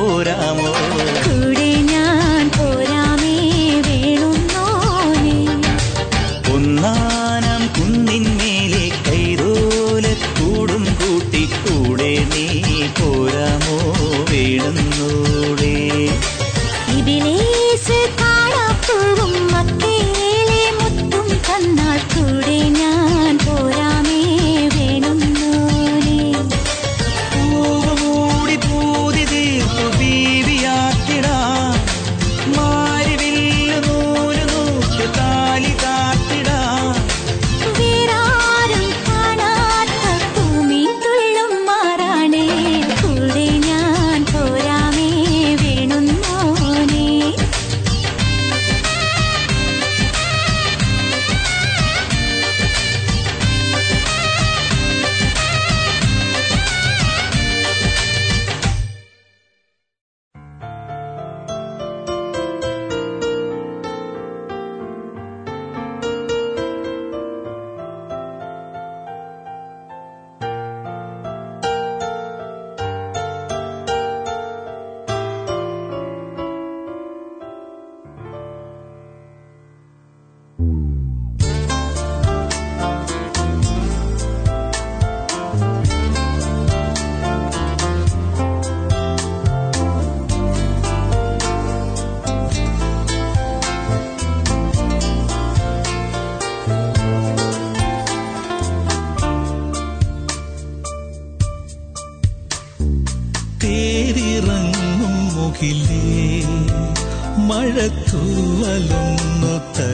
[0.00, 0.34] കൂടെ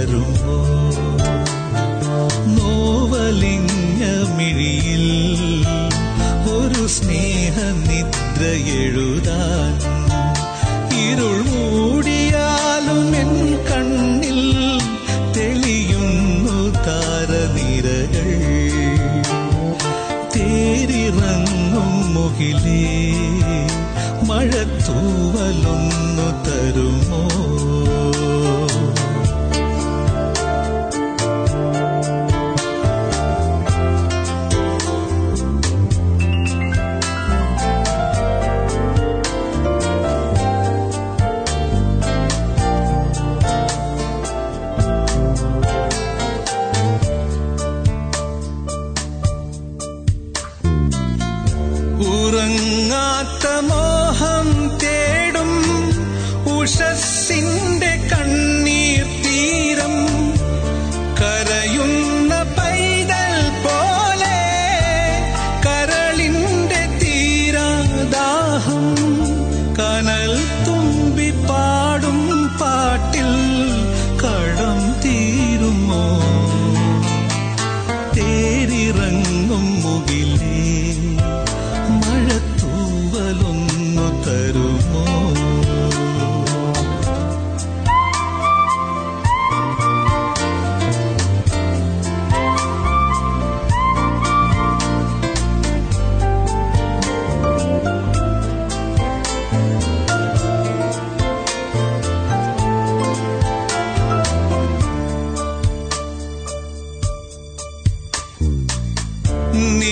[0.09, 0.76] 如果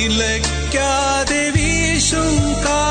[0.05, 2.84] तिलक्या देवीशुका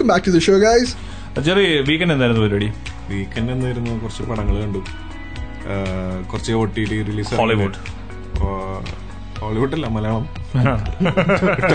[0.00, 0.92] welcome back to the show guys
[1.46, 2.68] ചെറിയ വീക്കെൻഡ് എന്തായിരുന്നു പരിപാടി?
[3.08, 4.80] വീക്കെൻഡ് എന്നായിരുന്നു കുറച്ച് പടങ്ങൾ കണ്ടു.
[6.30, 7.76] കുറച്ച് O T T release Hollywood.
[9.40, 10.24] ഹോളിവുഡല്ല Malayalam.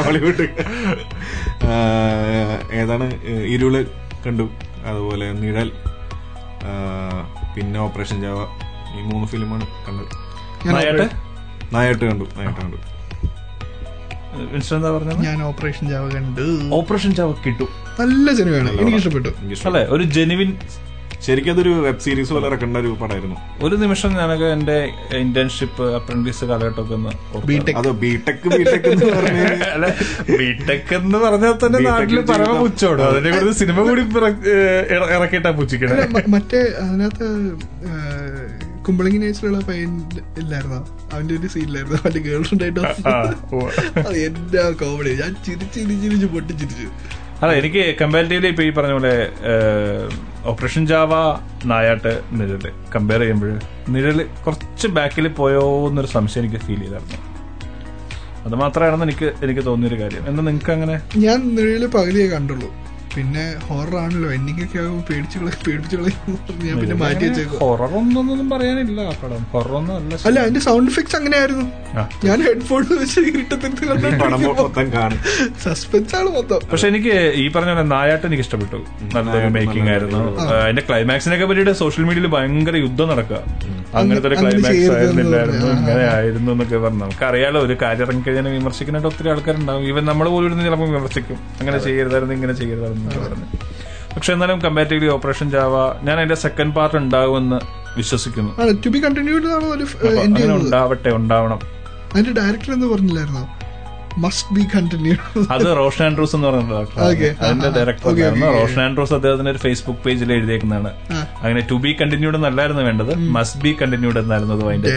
[0.07, 0.47] Hollywood
[2.79, 3.07] ഏതാണ്?
[3.53, 3.75] ഇരുൾ
[4.25, 4.47] കണ്ടു.
[4.89, 5.69] അതുപോലെ നിഴൽ.
[7.55, 8.41] പിന്നെ ഓപ്പറേഷൻ ജാവ
[8.97, 10.13] ഈ മൂന്ന് ഫിലിമാണ് കണ്ടത്.
[10.75, 11.07] നായാട്ട്?
[11.77, 12.77] നായാട്ട് കണ്ടു നായാട്ട് കണ്ടു.
[14.53, 15.19] വിൻസ്റ്റർ എന്താ പറഞ്ഞത്?
[15.29, 16.45] ഞാൻ ഓപ്പറേഷൻ ജാവ കണ്ടു.
[16.77, 17.69] ഓപ്പറേഷൻ ജാവ കിട്ടും.
[17.99, 19.29] നല്ല ജനുവാണ് എനിക്ക് ഇഷ്ടപ്പെട്ടു
[19.69, 19.83] അല്ലെ?
[19.89, 20.49] ഒരു ജെനുവിൻ
[21.25, 23.35] ശരിക്കും അതൊരു വെബ് സീരീസ് പോലെ ഇറക്കേണ്ട ഒരു പടമായിരുന്നു.
[23.63, 24.75] ഒരു നിമിഷം ഞാനൊക്കെ എന്റെ
[25.19, 27.11] ഇന്റേൺഷിപ്പ് അപ്രന്റീസ് കാലഘട്ടമൊക്കെ ഒന്ന്
[27.47, 27.79] ബിടെക്
[28.53, 29.45] ബിടെക് എന്ന് പറഞ്ഞു?
[29.75, 29.87] അല്ല
[30.31, 32.51] ബിടെക് എന്ന് പറഞ്ഞാൽ തന്നെ നാട്ടിൽ പരമ.
[32.59, 35.97] പുച്ഛോട് അതിനെ കുറിച്ച് സിനിമ കൂടി ഇറക്കിട്ട പുച്ചിക്കണേ ഇറക്കിയിട്ടാ പുച്ഛിക്കണേ.
[36.35, 37.29] മറ്റേ അതിനകത്ത്
[38.87, 39.91] കുമ്പളങ്ങി നേച്ചറുള്ള പയ്യൻ
[40.41, 40.79] ഇല്ലായിരുന്നോ?
[41.13, 41.97] അവന്റെ ഒരു സീനിലായിരുന്നു.
[42.01, 42.81] അവന്റെ ഗേൾ ഫ്രണ്ട് ആയിട്ട്.
[44.01, 46.87] അത് എന്റെ കോമഡി ഞാൻ ചിരിച്ച് ചിരിച്ച് ചിരിച്ച്
[47.45, 49.11] അല്ല എനിക്ക് കമ്പാരിറ്റീവ്ലി ഇപ്പൊ ഈ പറഞ്ഞ പോലെ
[50.51, 51.13] ഓപ്പറേഷൻ ജാവ
[51.71, 52.63] നായാട്ട് നിഴൽ
[52.95, 53.51] കമ്പയർ ചെയ്യുമ്പോൾ
[53.95, 57.19] നിഴൽ കുറച്ച് ബാക്കിൽ പോയോ എന്നൊരു സംശയം എനിക്ക് ഫീൽ ചെയ്തായിരുന്നു.
[58.45, 60.23] അത് മാത്രമാണെന്ന് എനിക്ക് എനിക്ക് തോന്നിയൊരു കാര്യം.
[60.29, 62.69] എന്താ നിങ്ങൾക്ക് അങ്ങനെ ഞാൻ നിഴൽ പകുതിയെ കണ്ടുള്ളൂ.
[63.15, 64.29] പിന്നെ ഹൊറർ ആണല്ലോ.
[64.37, 65.95] എനിക്കൊക്കെ പേടിച്ചു പേടിച്ചു
[66.67, 69.41] ഞാൻ പിന്നെ മാറ്റി വെച്ചേക്കും ഹൊറർ ഒന്നൊന്നും പറയാനില്ല പടം.
[69.53, 71.65] ഹൊറർ ഒന്നും അല്ല അല്ല അതിന്റെ സൗണ്ട് എഫക്ട്സ് അങ്ങനെയായിരുന്നു.
[72.27, 73.21] ഞാൻ ഹെഡ്ഫോൺ വെച്ച്
[74.95, 75.19] കാണും.
[75.65, 76.59] സസ്പെൻസ് ആണ് മൊത്തം.
[76.71, 77.13] പക്ഷെ എനിക്ക്
[77.43, 78.79] ഈ പറഞ്ഞ പോലെ നായാട്ട് എനിക്ക് ഇഷ്ടപ്പെട്ടു
[79.15, 80.21] നല്ലൊരു മേക്കിംഗ് ആയിരുന്നു.
[80.63, 83.39] അതിന്റെ ക്ലൈമാക്സിനൊക്കെ പറ്റിയിട്ട് സോഷ്യൽ മീഡിയയിൽ ഭയങ്കര യുദ്ധം നടക്കുക.
[83.99, 87.01] അങ്ങനത്തെ ഒരു ക്ലൈമാക്സ് ആയിരുന്നില്ലായിരുന്നു ഇങ്ങനെ ആയിരുന്നു എന്നൊക്കെ പറഞ്ഞു.
[87.05, 89.83] നമുക്കറിയാലോ ഒരു കാര്യം ഇറങ്ങിക്കഴിഞ്ഞാൽ വിമർശിക്കുന്നതായിട്ട് ഒത്തിരി ആൾക്കാരുണ്ടാവും.
[89.91, 91.37] ഇവൻ നമ്മൾ പോലും ഇരുന്ന് ചിലപ്പോൾ വിമർശിക്കും.
[91.61, 93.04] അങ്ങനെ ചെയ്യരുതായിരുന്നു ഇങ്ങനെ ചെയ്യരുതായിരുന്നു.
[93.07, 93.45] പറഞ്ഞു.
[94.15, 97.59] പക്ഷെ എന്നാലും കമ്പാരിറ്റീവ്ലി ഓപ്പറേഷൻ ജാവ ഞാൻ അതിന്റെ സെക്കൻഡ് പാർട്ട് ഉണ്ടാവുമെന്ന്
[97.97, 98.61] വിശ്വസിക്കുന്നു.
[100.19, 101.59] അങ്ങനെ ഉണ്ടാവട്ടെ ഉണ്ടാവണം.
[102.13, 103.49] അതിന്റെ ഡയറക്ടർ എന്ന് പറഞ്ഞില്ലായിരുന്നോ?
[104.17, 107.35] മസ്റ്റ് ബി കണ്ടിന്യൂഡ് അത് റോഷൻ ആൻഡ്രൂസ് എന്ന് പറയുന്ന ഡയറക്ടർ അതിന്റെ.
[107.77, 108.59] ഡയറക്ടർ.
[108.59, 110.93] റോഷൻ ആൻഡ്രൂസ് അദ്ദേഹത്തിന്റെ ഒരു ഫേസ്ബുക്ക് പേജിൽ എഴുതിയേക്കുന്നതാണ്.
[111.41, 113.15] അങ്ങനെ ടു ബി കണ്ടിന്യൂഡ് എന്നല്ലായിരുന്നു വേണ്ടത്.
[113.15, 114.89] മസ്റ്റ് ബി കണ്ടിന്യൂഡ് എന്നായിരുന്നു അത് അതിന്റെ.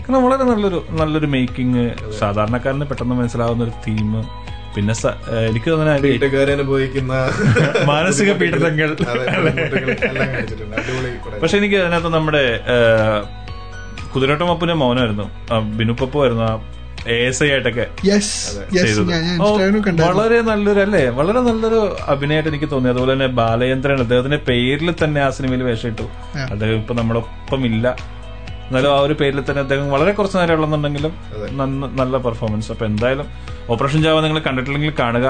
[0.00, 4.10] കാരണം വളരെ നല്ലൊരു നല്ലൊരു മേക്കിംഗ് സാധാരണക്കാരന് പെട്ടെന്ന് മനസ്സിലാവുന്ന ഒരു തീം
[4.74, 4.94] പിന്നെ
[5.48, 5.94] എനിക്ക് തോന്നുന്ന
[7.90, 8.90] മാനസിക പീഡനങ്ങൾ.
[11.40, 12.44] പക്ഷെ എനിക്ക് അതിനകത്ത് നമ്മുടെ
[14.14, 15.58] കുതിരോട്ടം അപ്പുന്റെ മൗനമായിരുന്നു ആ,
[16.20, 16.54] ആയിരുന്നു ആ
[17.08, 18.34] എ എസ് ഐ ആയിട്ടൊക്കെ യെസ്
[18.74, 19.46] യെസ് ഞാൻ ഞാൻ ഓ,
[20.08, 22.88] വളരെ നല്ലൊരു അല്ലേ വളരെ നല്ലൊരു അഭിനയമായിട്ട് എനിക്ക് തോന്നി.
[22.88, 26.06] അതുപോലെ തന്നെ ബാലചന്ദ്രൻ അദ്ദേഹത്തിന്റെ പേരിൽ തന്നെ ആ സിനിമയിൽ വേഷം ഇട്ടു.
[26.46, 27.86] അദ്ദേഹം ഇപ്പൊ നമ്മളൊപ്പം ഇല്ല.
[28.72, 31.12] എന്നാലും ആ ഒരു പേരിൽ തന്നെ അദ്ദേഹം വളരെ കുറച്ച് നേരം ഉള്ളെന്നുണ്ടെങ്കിലും
[32.00, 33.26] നല്ല പെർഫോമൻസ് അപ്പൊ എന്തായാലും
[33.72, 35.26] ഓപ്പറേഷൻ ജാവ നിങ്ങൾ കണ്ടിട്ടില്ലെങ്കിൽ കാണുക.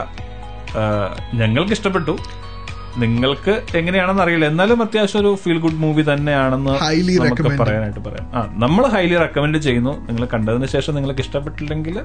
[1.40, 2.14] ഞങ്ങൾക്ക് ഇഷ്ടപ്പെട്ടു.
[2.99, 4.47] നിങ്ങൾക്ക് എങ്ങനെയാണെന്ന് അറിയില്ല.
[4.47, 7.57] എന്നാലും അത്യാവശ്യം ഒരു ഫീൽ ഗുഡ് മൂവി തന്നെയാണെന്ന് Highly നമുക്ക്.
[7.61, 8.26] പറയാനായിട്ട് പറയാം.
[8.34, 10.07] ആ നമ്മൾ ഹൈലി റെക്കമെൻഡ് ചെയ്യുന്നു.
[10.07, 12.01] നിങ്ങൾ കണ്ടതിന് ശേഷം നിങ്ങൾക്ക് ഇഷ്ടപ്പെട്ടില്ലെങ്കിൽ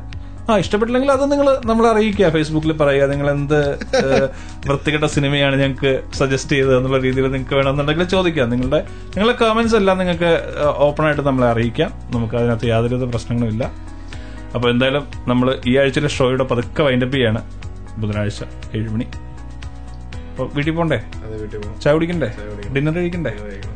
[0.50, 2.30] ആ ഇഷ്ടപ്പെട്ടില്ലെങ്കിൽ അത് നിങ്ങൾ നമ്മളെ അറിയിക്കുക.
[2.30, 3.80] ഫേസ്ബുക്കിൽ പറയുക നിങ്ങൾ എന്ത്
[4.68, 10.32] വൃത്തികെട്ട സിനിമയാണ് ഞങ്ങൾക്ക് സജസ്റ്റ് ചെയ്തത് എന്നുള്ള രീതിയിൽ നിങ്ങൾക്ക് വേണമെന്നുണ്ടെങ്കിൽ ചോദിക്കാം നിങ്ങളുടെ നിങ്ങളുടെ കമന്റ്സ് എല്ലാം നിങ്ങൾക്ക്
[10.68, 11.92] ഓപ്പൺ ആയിട്ട് നമ്മളെ അറിയിക്കാം.
[12.12, 13.72] നമുക്ക് അതിനകത്ത് യാതൊരുവിധ പ്രശ്നങ്ങളും ഇല്ല.
[14.56, 17.42] അപ്പോൾ എന്തായാലും നമ്മൾ ഈ ആഴ്ചയിലെ ഷോയുടെ പതുക്കെ വൈൻഡപ്പ് ചെയ്യാണ്.
[17.98, 18.44] ബുധനാഴ്ച
[18.76, 19.08] ഏഴ് മണി.
[20.38, 20.98] അപ്പൊ വീട്ടിൽ പോണ്ടേ?
[21.82, 22.32] ചായ കുടിക്കണ്ടേ?
[22.76, 23.32] ഡിന്നർ കഴിക്കണ്ടേ?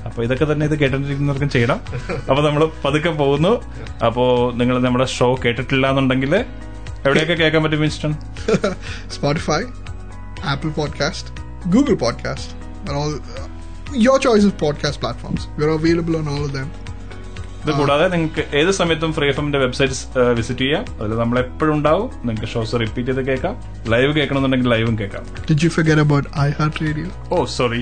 [0.06, 1.82] അപ്പൊ ഇതൊക്കെ തന്നെ ഇത് കേട്ടിരിക്കുന്നവർക്കും ചെയ്യണം.
[2.30, 3.62] അപ്പൊ നമ്മൾ പതുക്കെ പോകുന്നു.
[4.06, 6.36] അപ്പോ നിങ്ങൾ നമ്മുടെ ഷോ കേട്ടിട്ടില്ല എന്നുണ്ടെങ്കിൽ
[7.06, 8.14] എവിടെയൊക്കെ കേൾക്കാൻ പറ്റും Winston?
[9.12, 9.62] Spotify
[10.44, 11.32] Apple podcast
[11.70, 13.22] Google podcast and choice
[14.06, 15.42] your choice of podcast platforms.
[15.60, 16.68] We're available on all of them.
[17.64, 19.98] ഇത് കൂടാതെ നിങ്ങൾക്ക് ഏത് സമയത്തും ഫ്രീ എഫ് എമ്മിന്റെ വെബ്സൈറ്റ്
[20.38, 20.86] വിസിറ്റ് ചെയ്യാം.
[21.04, 23.56] അതിൽ നമ്മൾ എപ്പോഴും ഉണ്ടാവും നിങ്ങൾക്ക് ഷോസ് റിപ്പീറ്റ് ചെയ്ത് കേൾക്കാം.
[23.92, 25.26] ലൈവ് കേൾക്കണമെന്നുണ്ടെങ്കിൽ ലൈവും കേൾക്കാം.
[25.52, 27.08] Did you forget about iHeartRadio?
[27.32, 27.82] Oh sorry.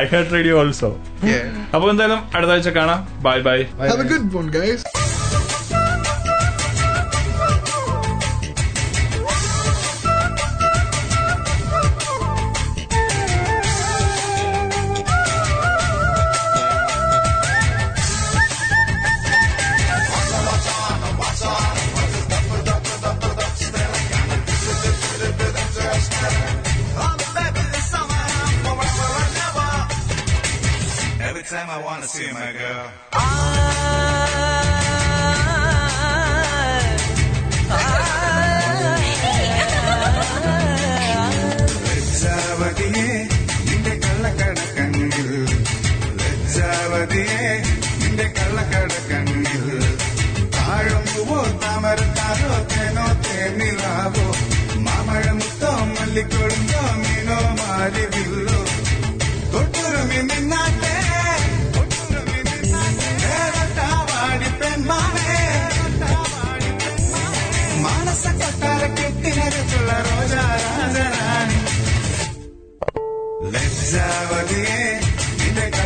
[0.00, 0.90] I heart radio also
[1.32, 1.44] Yeah.
[1.74, 3.00] അപ്പൊ എന്തായാലും അടുത്ത ആഴ്ച കാണാം.
[3.22, 3.58] Bye bye.
[3.90, 4.82] Have a good one, guys.
[32.04, 33.94] Wanna see my girl.
[41.82, 43.08] ലജ്ജാവതിയെ
[43.66, 45.30] നിന്റെ കള്ളക്കട കണ്ണിൽ
[46.20, 47.48] ലജ്ജാവതിയെ
[48.00, 48.90] നിന്റെ കള്ളക്കട
[50.56, 54.26] താഴമ്പുവോ താമരത്താരോ തേനോ തേനിലാവോ.
[54.86, 56.83] മാമഴമുത്തോ മല്ലിക്കൊടുന്തോ മീനോ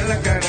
[0.09, 0.48] നിന്റെ കള്ളക്കട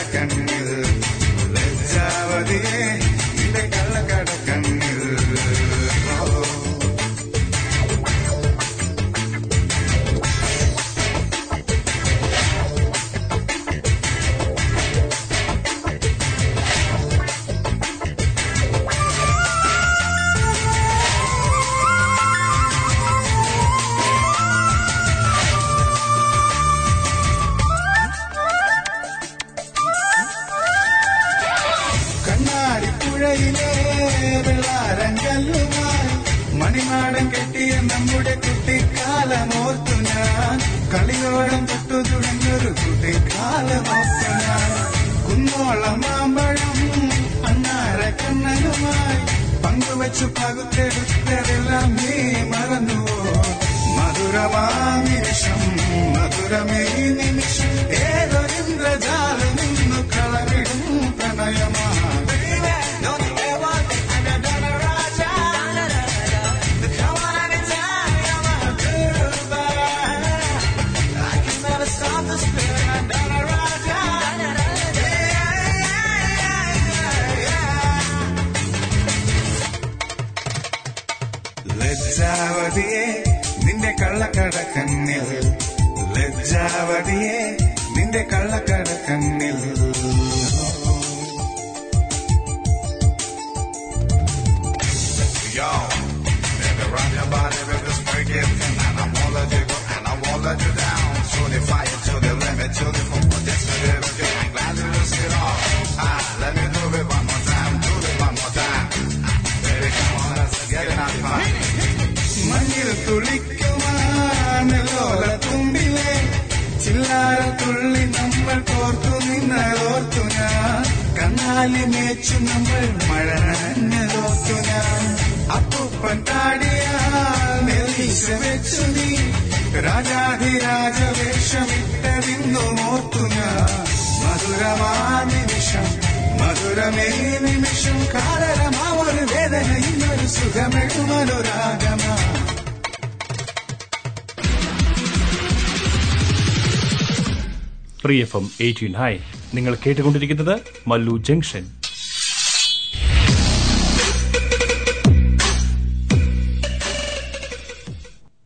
[148.28, 149.12] എഫ് എം എയ്റ്റീൻ ഹൈ
[149.54, 150.54] നിങ്ങൾ കേട്ടുകൊണ്ടിരിക്കുന്നത്
[150.92, 151.64] Mallu Junction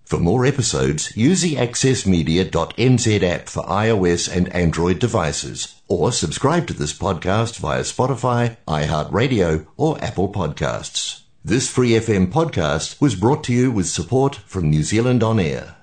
[0.07, 6.73] For more episodes, use the accessmedia.nz app for iOS and Android devices, or subscribe to
[6.73, 11.21] this podcast via Spotify, iHeartRadio, or Apple Podcasts.
[11.45, 15.77] This Free FM podcast was brought to you with support from New Zealand On Air.